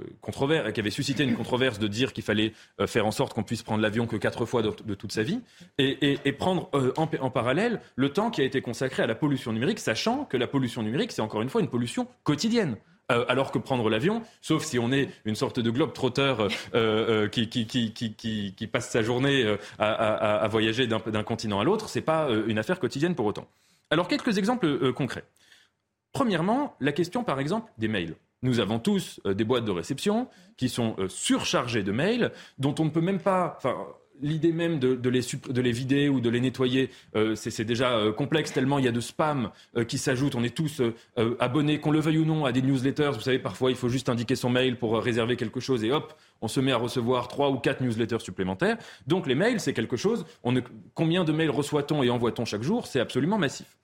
[0.73, 2.51] qui avait suscité une controverse de dire qu'il fallait
[2.87, 5.39] faire en sorte qu'on puisse prendre l'avion que quatre fois de, toute sa vie,
[5.77, 10.25] et, prendre en, parallèle le temps qui a été consacré à la pollution numérique, sachant
[10.25, 12.75] que la pollution numérique, c'est encore une fois une pollution quotidienne.
[13.07, 16.49] alors que prendre l'avion, sauf si on est une sorte de globe trotteur
[17.31, 22.59] qui, passe sa journée à, à, à voyager d'un continent à l'autre, c'est pas une
[22.59, 23.47] affaire quotidienne pour autant.
[23.89, 25.23] Alors quelques exemples concrets.
[26.17, 28.15] Premièrement, la question, par exemple, des mails.
[28.41, 32.73] Nous avons tous euh, des boîtes de réception qui sont euh, surchargées de mails, dont
[32.79, 33.59] on ne peut même pas.
[34.19, 38.51] L'idée même de, les, de, les, vider ou de les nettoyer, euh, c'est déjà complexe
[38.51, 39.51] tellement il y a de spam
[39.87, 40.33] qui s'ajoute.
[40.33, 40.81] On est tous
[41.39, 43.11] abonnés, qu'on le veuille ou non, à des newsletters.
[43.13, 46.15] Vous savez, parfois, il faut juste indiquer son mail pour réserver quelque chose et hop,
[46.41, 48.77] on se met à recevoir trois ou quatre newsletters supplémentaires.
[49.05, 50.25] Donc les mails, c'est quelque chose.
[50.95, 52.87] combien de mails reçoit-on et envoie-t-on chaque jour?
[52.87, 53.77] C'est absolument massif.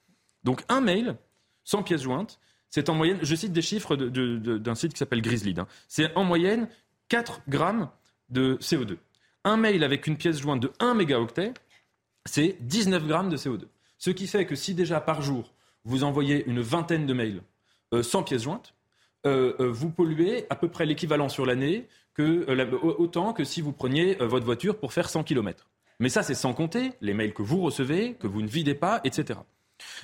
[0.43, 1.15] Donc un mail,
[1.64, 2.39] sans pièce jointe.
[2.70, 5.68] C'est en moyenne, je cite des chiffres d'un site qui s'appelle Grizzly, hein.
[5.88, 6.68] c'est en moyenne
[7.09, 7.89] 4 grammes
[8.30, 8.97] de CO2.
[9.43, 11.53] Un mail avec une pièce jointe de 1 mégaoctet,
[12.26, 13.66] c'est 19 grammes de CO2.
[13.97, 15.53] Ce qui fait que si déjà par jour,
[15.86, 17.41] vous envoyez une vingtaine de mails
[17.93, 18.74] euh, sans pièce jointe,
[19.26, 21.88] euh, euh, vous polluez à peu près l'équivalent sur l'année
[22.20, 25.68] autant que si vous preniez votre voiture pour faire 100 km.
[25.99, 29.01] Mais ça, c'est sans compter les mails que vous recevez, que vous ne videz pas,
[29.03, 29.39] etc.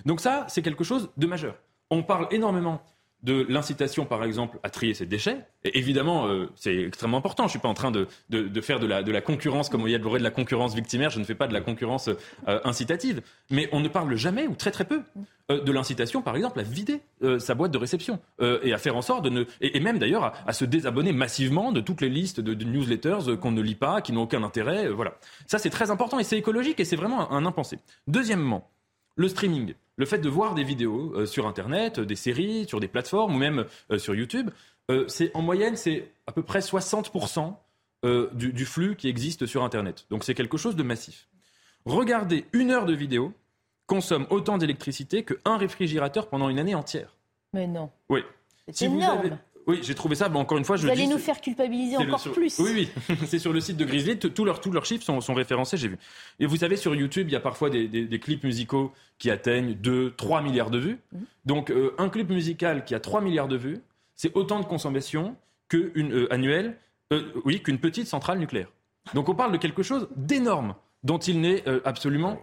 [0.06, 1.56] Donc ça, c'est quelque chose de majeur.
[1.90, 2.82] On parle énormément
[3.24, 5.40] de l'incitation, par exemple, à trier ses déchets.
[5.66, 7.44] Et évidemment, euh, c'est extrêmement important.
[7.44, 8.08] Je ne suis pas en train de,
[8.62, 11.36] faire de la, concurrence, comme il y a de la concurrence victimaire, je ne fais
[11.36, 12.08] pas de la concurrence
[12.48, 13.22] euh, incitative.
[13.50, 15.02] Mais on ne parle jamais, ou très très peu,
[15.52, 17.02] euh, de l'incitation, par exemple, à vider
[17.40, 18.20] sa boîte de réception
[18.64, 19.44] et à faire en sorte de ne...
[19.60, 23.62] Et, même d'ailleurs à, se désabonner massivement de toutes les listes de, newsletters qu'on ne
[23.62, 24.88] lit pas, qui n'ont aucun intérêt.
[24.90, 25.16] voilà.
[25.48, 27.80] Ça, c'est très important et c'est écologique et c'est vraiment un impensé.
[28.08, 28.70] Deuxièmement,
[29.16, 32.88] le streaming, le fait de voir des vidéos euh, sur Internet, des séries, sur des
[32.88, 34.50] plateformes ou même euh, sur YouTube,
[34.90, 37.54] euh, c'est en moyenne, c'est à peu près 60%
[38.34, 40.06] du, flux qui existe sur Internet.
[40.10, 41.28] Donc c'est quelque chose de massif.
[41.84, 43.34] Regardez une heure de vidéo
[43.88, 47.18] consomme autant d'électricité qu'un réfrigérateur pendant une année entière.
[47.52, 47.90] Mais non.
[48.08, 48.22] Oui.
[48.72, 49.38] C'est énorme.
[49.70, 50.30] Oui, j'ai trouvé ça.
[50.30, 52.58] Bon, encore une fois, je Vous allez nous faire culpabiliser encore plus.
[52.58, 53.18] Oui, oui.
[53.28, 54.18] c'est sur le site de Grizzly.
[54.18, 56.00] Tous leurs, tous leurs chiffres sont, référencés, j'ai vu.
[56.40, 60.16] Et vous savez, sur YouTube, il y a parfois des, clips musicaux qui atteignent 2,
[60.18, 60.98] 3 milliards de vues.
[61.14, 61.22] Mhm.
[61.46, 63.80] Donc, euh, un clip musical qui a 3 milliards de vues,
[64.16, 65.36] c'est autant de consommation
[65.68, 66.76] qu'une euh, annuelle,
[67.14, 68.72] euh, oui, qu'une petite centrale nucléaire.
[69.14, 72.42] Donc, on parle de quelque chose d'énorme dont il n'est absolument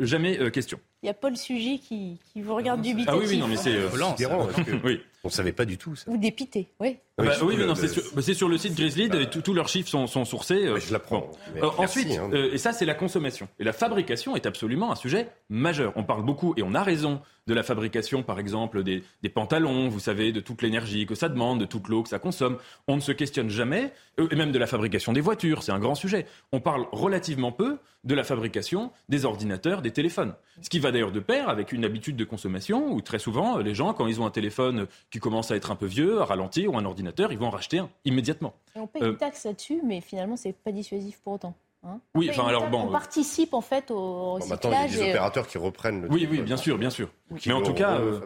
[0.00, 0.80] jamais question.
[1.04, 3.12] Il y a Paul Sugy qui, qui vous regarde dubitatif.
[3.14, 5.02] Ah oui, oui, non, mais c'est euh, oui.
[5.24, 6.10] On ne savait pas du tout ça.
[6.10, 6.98] Ou dépité, oui.
[7.18, 8.02] bah oui, mais non, c'est sur,
[8.34, 10.68] sur, le site Grizzly, bah, tous leurs chiffres sont, sont sourcés.
[10.78, 11.30] je l'apprends.
[11.78, 12.30] ensuite, hein.
[12.32, 13.48] et ça, c'est la consommation.
[13.58, 15.92] Et la fabrication est absolument un sujet majeur.
[15.96, 20.00] On parle beaucoup, et on a raison, de la fabrication, par exemple, des, pantalons, vous
[20.00, 22.58] savez, de toute l'énergie que ça demande, de toute l'eau que ça consomme.
[22.88, 25.78] On ne se questionne jamais, euh, et même de la fabrication des voitures, c'est un
[25.78, 26.26] grand sujet.
[26.52, 30.34] On parle relativement peu de la fabrication des ordinateurs, des téléphones.
[30.60, 33.74] Ce qui va d'ailleurs de pair avec une habitude de consommation où très souvent, les
[33.74, 36.72] gens, quand ils ont un téléphone qui commence à être un peu vieux, à ralentir,
[36.72, 38.52] ou un ordinateur, ils vont en racheter un immédiatement.
[38.74, 41.54] on paye une euh, taxe là-dessus, mais finalement, c'est pas dissuasif pour autant.
[41.84, 42.88] Hein oui, enfin alors bon.
[42.88, 44.90] On participe en fait au recyclage.
[44.90, 46.02] il y a des opérateurs qui reprennent.
[46.02, 47.10] Le oui, oui, bien sûr, bien sûr.
[47.46, 48.18] Mais en tout cas, euh,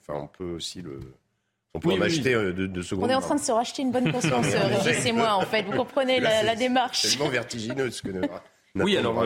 [0.00, 0.98] enfin, on peut aussi le.
[1.74, 3.04] On peut en acheter euh, de, de secondes.
[3.04, 5.62] On est en train de se racheter une bonne conscience, Régis et moi, en fait.
[5.62, 7.02] Vous comprenez la, démarche.
[7.02, 8.10] C'est tellement vertigineux ce que.
[8.74, 9.24] oui, alors.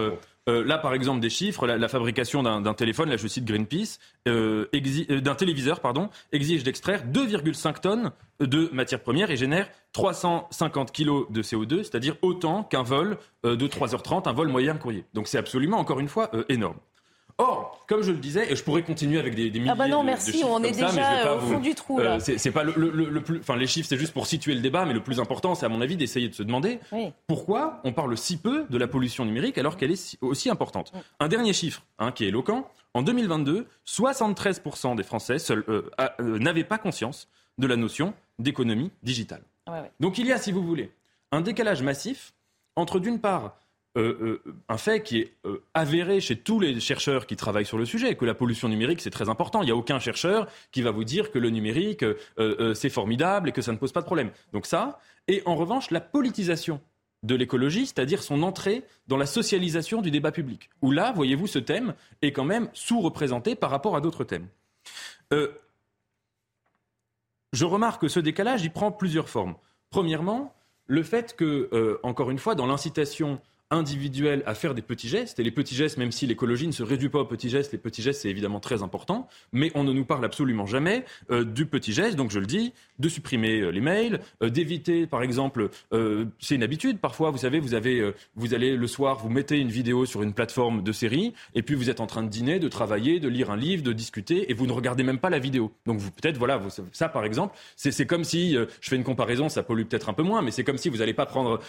[0.49, 4.67] Euh, là, par exemple, des chiffres, la, fabrication d'un téléphone, là je cite Greenpeace, euh,
[4.75, 11.27] euh, d'un téléviseur, pardon, exige d'extraire 2,5 tonnes de matières premières et génère 350 kilos
[11.31, 15.05] de CO2, c'est-à-dire autant qu'un vol de 3h30, un vol moyen courrier.
[15.15, 16.77] Donc c'est absolument, encore une fois, énorme.
[17.39, 19.89] Or, comme je le disais, et je pourrais continuer avec des, des milliers ah bah
[19.89, 21.99] non, merci, on est déjà au fond du trou.
[21.99, 22.19] Là.
[22.19, 24.95] c'est pas le, le, plus, enfin les chiffres, c'est juste pour situer le débat, mais
[24.95, 26.81] le plus important, c'est à mon avis d'essayer de se demander
[27.27, 30.93] pourquoi on parle si peu de la pollution numérique alors qu'elle est aussi importante.
[31.21, 32.67] Un dernier chiffre, hein, qui est éloquent.
[32.95, 37.29] En 2022, 73% des Français euh, euh, n'avaient pas conscience
[37.59, 39.43] de la notion d'économie digitale.
[40.01, 40.91] Donc il y a, si vous voulez,
[41.33, 42.33] un décalage massif
[42.77, 43.57] entre d'une part
[43.97, 47.79] euh, euh, un fait qui est euh, avéré chez tous les chercheurs qui travaillent sur
[47.79, 49.63] le sujet, que la pollution numérique, c'est très important.
[49.63, 52.05] Il n'y a aucun chercheur qui va vous dire que le numérique,
[52.75, 54.31] c'est formidable et que ça ne pose pas de problème.
[54.53, 56.81] Donc ça, et en revanche, la politisation
[57.23, 61.59] de l'écologie, c'est-à-dire son entrée dans la socialisation du débat public, où là, voyez-vous, ce
[61.59, 64.49] thème est quand même sous-représenté par rapport à d'autres thèmes.
[67.53, 69.55] je remarque que ce décalage, il prend plusieurs formes.
[69.91, 70.55] Premièrement,
[70.87, 73.41] le fait que, encore une fois, dans l'incitation
[73.71, 75.41] individuel à faire des petits gestes.
[75.41, 77.79] Et les petits gestes, même si l'écologie ne se réduit pas aux petits gestes, les
[77.79, 79.29] petits gestes, c'est évidemment très important.
[79.53, 82.17] Mais on ne nous parle absolument jamais euh, du petit geste.
[82.17, 85.69] Donc, je le dis, de supprimer euh, les mails, euh, d'éviter, par exemple,
[86.39, 86.99] c'est une habitude.
[86.99, 90.33] Parfois, vous savez, vous avez, vous allez le soir, vous mettez une vidéo sur une
[90.33, 93.51] plateforme de série, et puis vous êtes en train de dîner, de travailler, de lire
[93.51, 95.73] un livre, de discuter, et vous ne regardez même pas la vidéo.
[95.87, 96.61] Donc, peut-être, voilà,
[96.93, 100.23] ça, par exemple, c'est comme si, je fais une comparaison, ça pollue peut-être un peu
[100.23, 101.61] moins, mais c'est comme si vous n'allez pas prendre,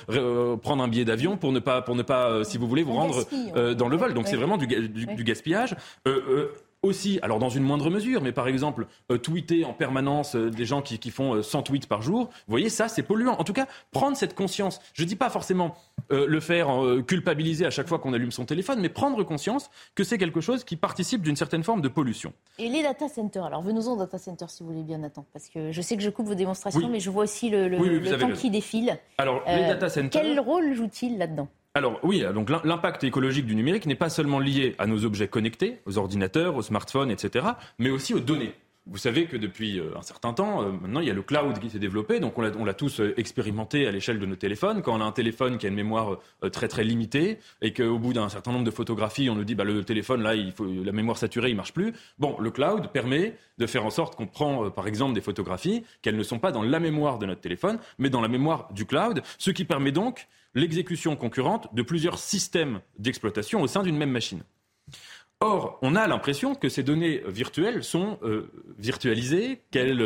[0.58, 2.92] prendre un billet d'avion pour ne pas pour ne pas, euh, si vous voulez, vous
[2.92, 3.24] rendre
[3.56, 4.14] euh, dans le vol.
[4.14, 5.74] Donc c'est vraiment du, du gaspillage.
[6.06, 6.52] Euh,
[6.84, 10.66] aussi, alors dans une moindre mesure, mais par exemple, euh, tweeter en permanence euh, des
[10.66, 13.36] gens qui, font 100 euh, tweets par jour, vous voyez, ça, c'est polluant.
[13.40, 15.76] En tout cas, prendre cette conscience, je ne dis pas forcément
[16.10, 16.70] le faire
[17.06, 20.64] culpabiliser à chaque fois qu'on allume son téléphone, mais prendre conscience que c'est quelque chose
[20.64, 22.32] qui participe d'une certaine forme de pollution.
[22.60, 25.50] Et les data centers, alors venons-en aux data centers si vous voulez bien, Nathan, parce
[25.50, 28.50] que je sais que je coupe vos démonstrations, mais je vois aussi le, temps qui
[28.50, 28.98] défile.
[29.18, 30.22] Alors, les data centers...
[30.22, 31.50] Quel rôle joue-t-il là-dedans?
[31.78, 35.80] Alors oui, donc l'impact écologique du numérique n'est pas seulement lié à nos objets connectés,
[35.86, 37.46] aux ordinateurs, aux smartphones, etc.,
[37.78, 38.54] mais aussi aux données.
[38.90, 41.60] Vous savez que depuis euh, un certain temps, euh, maintenant, il y a le cloud
[41.60, 44.82] qui s'est développé, donc on l'a tous euh, expérimenté à l'échelle de nos téléphones.
[44.82, 46.20] Quand on a un téléphone qui a une mémoire
[46.54, 49.66] très très limitée et qu'au bout d'un certain nombre de photographies, on nous dit bah,
[49.66, 51.94] le téléphone, là, il faut, la mémoire saturée, il marche plus.
[52.18, 56.16] Bon, le cloud permet de faire en sorte qu'on prend, par exemple, des photographies, qu'elles
[56.16, 59.22] ne sont pas dans la mémoire de notre téléphone, mais dans la mémoire du cloud,
[59.38, 64.44] ce qui permet donc l'exécution concurrente de plusieurs systèmes d'exploitation au sein d'une même machine.
[65.40, 70.02] Or, on a l'impression que ces données virtuelles sont euh, virtualisées, qu'elles,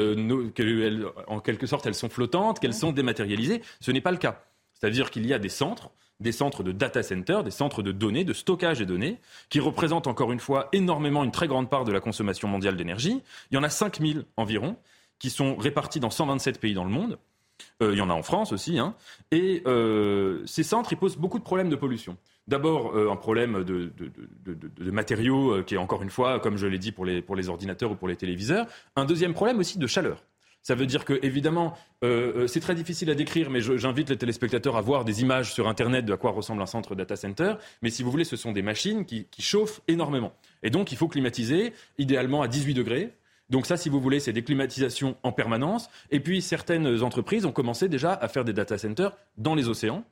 [1.27, 3.61] en quelque sorte, elles sont flottantes, qu'elles sont dématérialisées.
[3.79, 4.43] Ce n'est pas le cas.
[4.73, 8.25] C'est-à-dire qu'il y a des centres, des centres de data center, des centres de données,
[8.25, 9.19] de stockage des données,
[9.49, 13.21] qui représentent encore une fois énormément une très grande part de la consommation mondiale d'énergie.
[13.51, 14.75] Il y en a 5000 environ,
[15.17, 17.17] qui sont répartis dans 127 pays dans le monde.
[17.81, 18.79] Euh, il y en a en France aussi.
[18.79, 18.95] Hein.
[19.31, 22.17] Et euh, ces centres, ils posent beaucoup de problèmes de pollution.
[22.47, 23.91] D'abord, euh, un problème de,
[24.91, 28.07] matériaux qui est encore une fois, comme je l'ai dit pour les, ordinateurs ou pour
[28.07, 28.65] les téléviseurs.
[28.95, 30.23] Un deuxième problème aussi de chaleur.
[30.63, 34.81] Ça veut dire que, évidemment, c'est très difficile à décrire, mais j'invite les téléspectateurs à
[34.81, 37.55] voir des images sur Internet de à quoi ressemble un centre data center.
[37.81, 40.33] Mais si vous voulez, ce sont des machines qui, qui chauffent énormément.
[40.61, 43.11] Et donc, il faut climatiser, idéalement à 18 degrés.
[43.51, 45.89] Donc ça, si vous voulez, c'est des climatisations en permanence.
[46.09, 50.03] Et puis certaines entreprises ont commencé déjà à faire des data centers dans les océans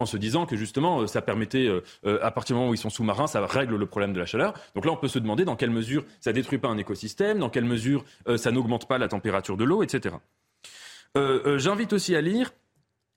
[0.00, 2.74] en se disant que justement euh, ça permettait, euh, euh, à partir du moment où
[2.74, 4.54] ils sont sous-marins, ça règle le problème de la chaleur.
[4.74, 7.50] Donc là, on peut se demander dans quelle mesure ça détruit pas un écosystème, dans
[7.50, 8.04] quelle mesure
[8.36, 10.16] ça n'augmente pas la température de l'eau, etc.
[11.56, 12.52] J'invite aussi à lire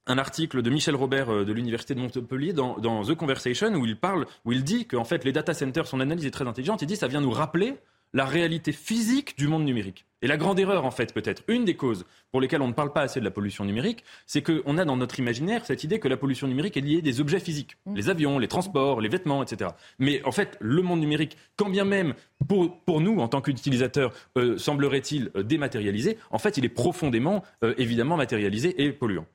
[0.05, 4.27] un article de Michel Robert de l'Université de Montpellier dans, The Conversation où il parle,
[4.45, 6.93] où il dit qu'en fait les data centers, son analyse est très intelligente, il dit
[6.93, 7.75] que ça vient nous rappeler
[8.13, 10.05] la réalité physique du monde numérique.
[10.23, 12.91] Et la grande erreur, en fait, peut-être, une des causes pour lesquelles on ne parle
[12.91, 16.07] pas assez de la pollution numérique, c'est qu'on a dans notre imaginaire cette idée que
[16.07, 17.95] la pollution numérique est liée à des objets physiques, mm.
[17.95, 19.71] les avions, les transports, les vêtements, etc.
[19.99, 22.15] Mais en fait, le monde numérique, quand bien même
[22.47, 27.43] pour, pour nous, en tant qu'utilisateurs, euh, semblerait-il euh, dématérialisé, en fait, il est profondément,
[27.63, 29.27] euh, évidemment, matérialisé et polluant.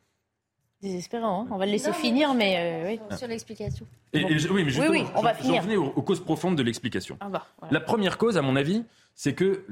[0.83, 3.17] Désespérant, hein on va le laisser finir, mais oui.
[3.17, 3.87] Sur l'explication.
[4.13, 4.39] oui, mais
[4.71, 5.63] justement, oui, on va finir.
[5.79, 7.17] aux, aux, causes profondes de l'explication.
[7.21, 9.65] Ah bah, la première cause, à mon avis, c'est que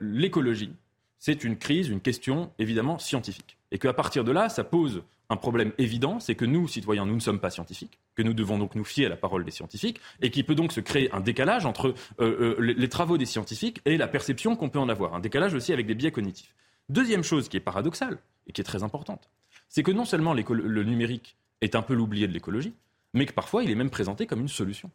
[0.00, 0.72] l'écologie,
[1.18, 3.56] c'est une crise, une question évidemment scientifique.
[3.72, 7.14] Et qu'à partir de là, ça pose un problème évident, c'est que nous, citoyens, nous
[7.14, 10.00] ne sommes pas scientifiques, que nous devons donc nous fier à la parole des scientifiques,
[10.20, 13.80] et qu'il peut donc se créer un décalage entre euh, euh, les travaux des scientifiques
[13.86, 15.14] et la perception qu'on peut en avoir.
[15.14, 16.54] Un décalage aussi avec des biais cognitifs.
[16.90, 19.30] Deuxième chose qui est paradoxale et qui est très importante,
[19.74, 22.74] c'est que non seulement le numérique est un peu l'oublié de l'écologie,
[23.12, 24.88] mais que parfois il est même présenté comme une solution.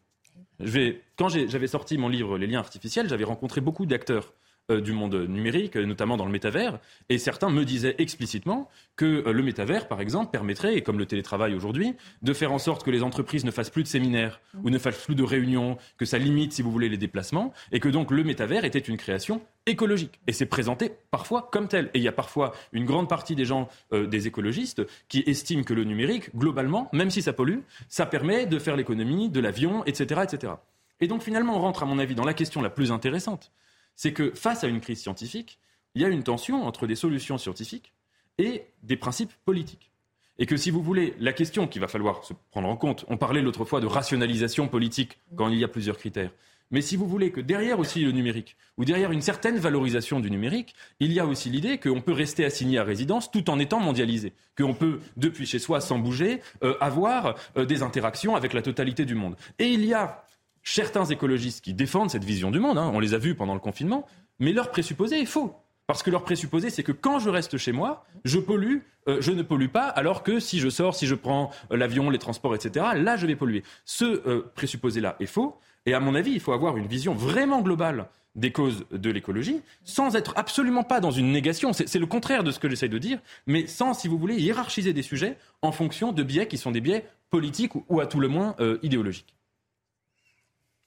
[1.17, 4.33] Quand j'avais sorti mon livre Les liens artificiels, j'avais rencontré beaucoup d'acteurs
[4.69, 9.43] du monde numérique, notamment dans le métavers, et certains me disaient explicitement que euh, le
[9.43, 13.03] métavers, par exemple, permettrait, et comme le télétravail aujourd'hui, de faire en sorte que les
[13.03, 16.53] entreprises ne fassent plus de séminaires ou ne fassent plus de réunions, que ça limite,
[16.53, 20.19] si vous voulez, les déplacements, et que donc le métavers était une création écologique.
[20.27, 21.85] Et c'est présenté parfois comme tel.
[21.93, 25.63] Et il y a parfois une grande partie des gens, euh, des écologistes, qui estiment
[25.63, 29.83] que le numérique, globalement, même si ça pollue, ça permet de faire l'économie de l'avion,
[29.85, 30.53] etc., etc.
[30.99, 33.51] Et donc finalement, on rentre, à mon avis, dans la question la plus intéressante
[33.99, 35.59] c'est que face à une crise scientifique,
[35.93, 37.91] il y a une tension entre des solutions scientifiques
[38.37, 39.91] et des principes politiques.
[40.37, 43.17] Et que si vous voulez, la question qu'il va falloir se prendre en compte, on
[43.17, 46.31] parlait l'autre fois de rationalisation politique quand il y a plusieurs critères.
[46.71, 50.31] Mais si vous voulez que derrière aussi le numérique, ou derrière une certaine valorisation du
[50.31, 53.81] numérique, il y a aussi l'idée qu'on peut rester assigné à résidence tout en étant
[53.81, 58.61] mondialisé, qu'on peut, depuis chez soi, sans bouger, euh, avoir euh, des interactions avec la
[58.61, 59.35] totalité du monde.
[59.57, 60.23] Et il y a
[60.63, 63.59] certains écologistes qui défendent cette vision du monde, hein, on les a vus pendant le
[63.59, 64.05] confinement,
[64.39, 65.55] mais leur présupposé est faux.
[65.89, 69.31] Parce que leur présupposé, c'est que quand je reste chez moi, je pollue, euh, je
[69.31, 72.53] ne pollue pas, alors que si je sors, si je prends euh, l'avion, les transports,
[72.53, 73.63] etc., là, je vais polluer.
[73.85, 75.57] Ce euh, présupposé-là est faux.
[75.87, 78.05] Et à mon avis, il faut avoir une vision vraiment globale
[78.35, 81.73] des causes de l'écologie, sans être absolument pas dans une négation.
[81.73, 84.93] C'est le contraire de ce que j'essaye de dire, mais sans, si vous voulez, hiérarchiser
[84.93, 88.27] des sujets en fonction de biais qui sont des biais politiques ou, à tout le
[88.27, 89.33] moins idéologiques.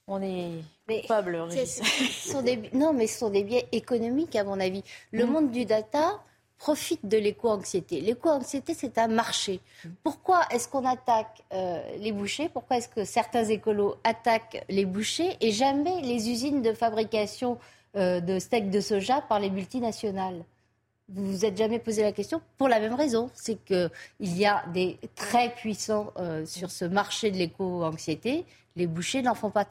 [0.07, 0.63] On est
[1.01, 1.37] coupable,
[2.73, 4.83] Non, mais ce sont des biais économiques, à mon avis.
[5.11, 5.29] Le mm.
[5.29, 6.21] monde du data
[6.57, 8.01] profite de l'éco-anxiété.
[8.01, 9.59] L'éco-anxiété, c'est un marché.
[10.01, 12.49] Pourquoi est-ce qu'on attaque euh, les bouchers?
[12.49, 17.57] Pourquoi est-ce que certains écolos attaquent les bouchers et jamais les usines de fabrication
[17.95, 20.43] euh, de steaks de soja par les multinationales?
[21.09, 23.89] Vous vous êtes jamais posé la question pour la même raison, c'est qu'il
[24.19, 28.45] y a des très puissants euh, sur ce marché de l'éco-anxiété
[28.75, 29.65] les bouchers n'en font, pas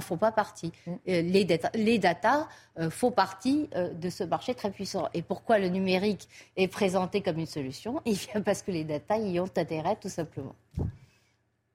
[0.00, 0.72] font pas partie.
[0.86, 0.90] Mm.
[0.90, 2.48] Euh, les, data, les data
[2.78, 5.08] euh, font partie euh, de ce marché très puissant.
[5.14, 8.00] Et pourquoi le numérique est présenté comme une solution?
[8.06, 10.54] Il vient parce que les data y ont intérêt, tout simplement.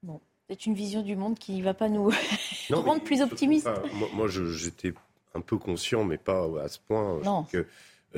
[0.03, 0.19] Bon,
[0.49, 2.11] c'est une vision du monde qui ne va pas nous
[2.71, 3.69] rendre plus optimistes.
[4.13, 4.93] moi, j'étais
[5.35, 7.19] un peu conscient, mais pas à ce point.
[7.23, 7.43] Non.
[7.43, 7.67] que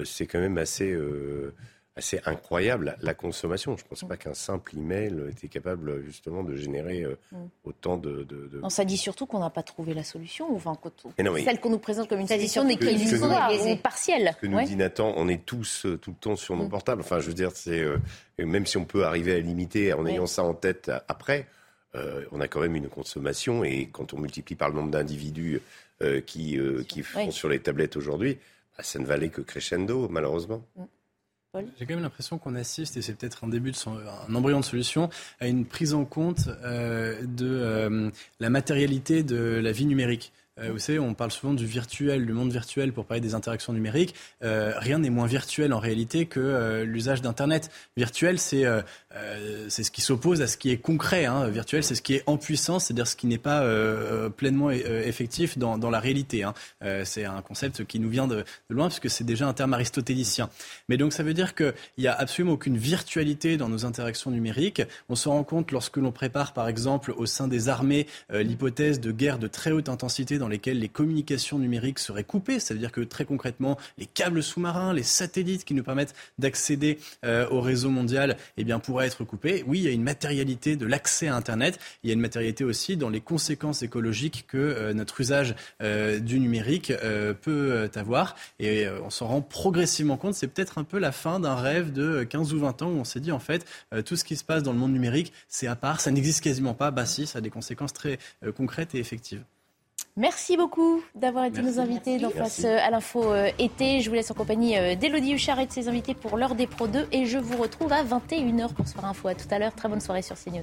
[0.05, 0.95] c'est quand même assez
[1.95, 3.77] assez incroyable la, consommation.
[3.77, 4.07] Je ne pense mm.
[4.07, 7.37] pas qu'un simple email était capable justement de générer euh, mm.
[7.65, 8.27] autant de,
[8.61, 10.53] Non, ça dit surtout qu'on n'a pas trouvé la solution.
[10.55, 10.77] Enfin,
[11.43, 14.33] celle qu'on nous présente comme une solution n'est qu'illusoire ou partielle.
[14.35, 16.69] Ce que nous dit Nathan, on est tous euh, tout le temps sur nos mm.
[16.69, 17.01] portables.
[17.01, 17.97] Enfin, je veux dire, c'est euh,
[18.39, 21.47] même si on peut arriver à limiter en ayant ça en tête après.
[22.31, 25.61] on a quand même une consommation et quand on multiplie par le nombre d'individus
[26.25, 28.39] qui, qui font sur les tablettes aujourd'hui,
[28.75, 30.63] bah, ça ne valait que crescendo, malheureusement.
[31.77, 33.77] J'ai quand même l'impression qu'on assiste, et c'est peut-être un début de
[34.27, 39.59] un embryon de solution, à une prise en compte euh, de euh, la matérialité de
[39.61, 40.33] la vie numérique.
[40.59, 43.73] Euh, vous savez, on parle souvent du virtuel, du monde virtuel pour parler des interactions
[43.73, 44.13] numériques.
[44.43, 47.71] Euh, rien n'est moins virtuel en réalité que euh, l'usage d'Internet.
[47.97, 48.63] Virtuel, c'est
[49.67, 51.25] c'est ce qui s'oppose à ce qui est concret.
[51.25, 51.47] Hein.
[51.47, 53.63] Virtuel, c'est ce qui est en puissance, c'est-à-dire ce qui n'est pas
[54.35, 56.43] pleinement effectif dans, dans, la réalité.
[56.43, 56.53] Hein.
[57.03, 60.49] c'est un concept qui nous vient de, de loin puisque c'est déjà un terme aristotélicien.
[60.89, 64.81] Mais donc ça veut dire qu'il n'y a absolument aucune virtualité dans nos interactions numériques.
[65.09, 69.11] On se rend compte lorsque l'on prépare, par exemple, au sein des armées, l'hypothèse de
[69.11, 72.59] guerre de très haute intensité dans lesquelles les communications numériques seraient coupées.
[72.59, 76.99] Ça veut dire que très concrètement, les câbles sous-marins, les satellites qui nous permettent d'accéder
[77.23, 79.63] euh, au réseau mondial, eh pourraient être coupés.
[79.67, 81.79] Oui, il y a une matérialité de l'accès à Internet.
[82.03, 86.19] Il y a une matérialité aussi dans les conséquences écologiques que euh, notre usage euh,
[86.19, 86.91] du numérique
[87.41, 88.35] peut avoir.
[88.59, 90.33] Et on s'en rend progressivement compte.
[90.33, 93.05] C'est peut-être un peu la fin d'un rêve de 15 ou 20 ans où on
[93.05, 93.65] s'est dit, en fait,
[94.05, 96.73] tout ce qui se passe dans le monde numérique, c'est à part, ça n'existe quasiment
[96.73, 96.91] pas.
[96.91, 98.19] Bah si, ça a des conséquences très
[98.55, 99.43] concrètes et effectives.
[100.15, 103.99] Merci beaucoup d'avoir été nos invités d'en face euh, à l'info euh, été.
[103.99, 106.67] Je vous laisse en compagnie euh, d'Elodie Huchard et de ses invités pour l'heure des
[106.67, 109.27] Pro 2 et je vous retrouve à 21h pour Soir Info.
[109.27, 110.61] À tout à l'heure, très bonne soirée sur CNews.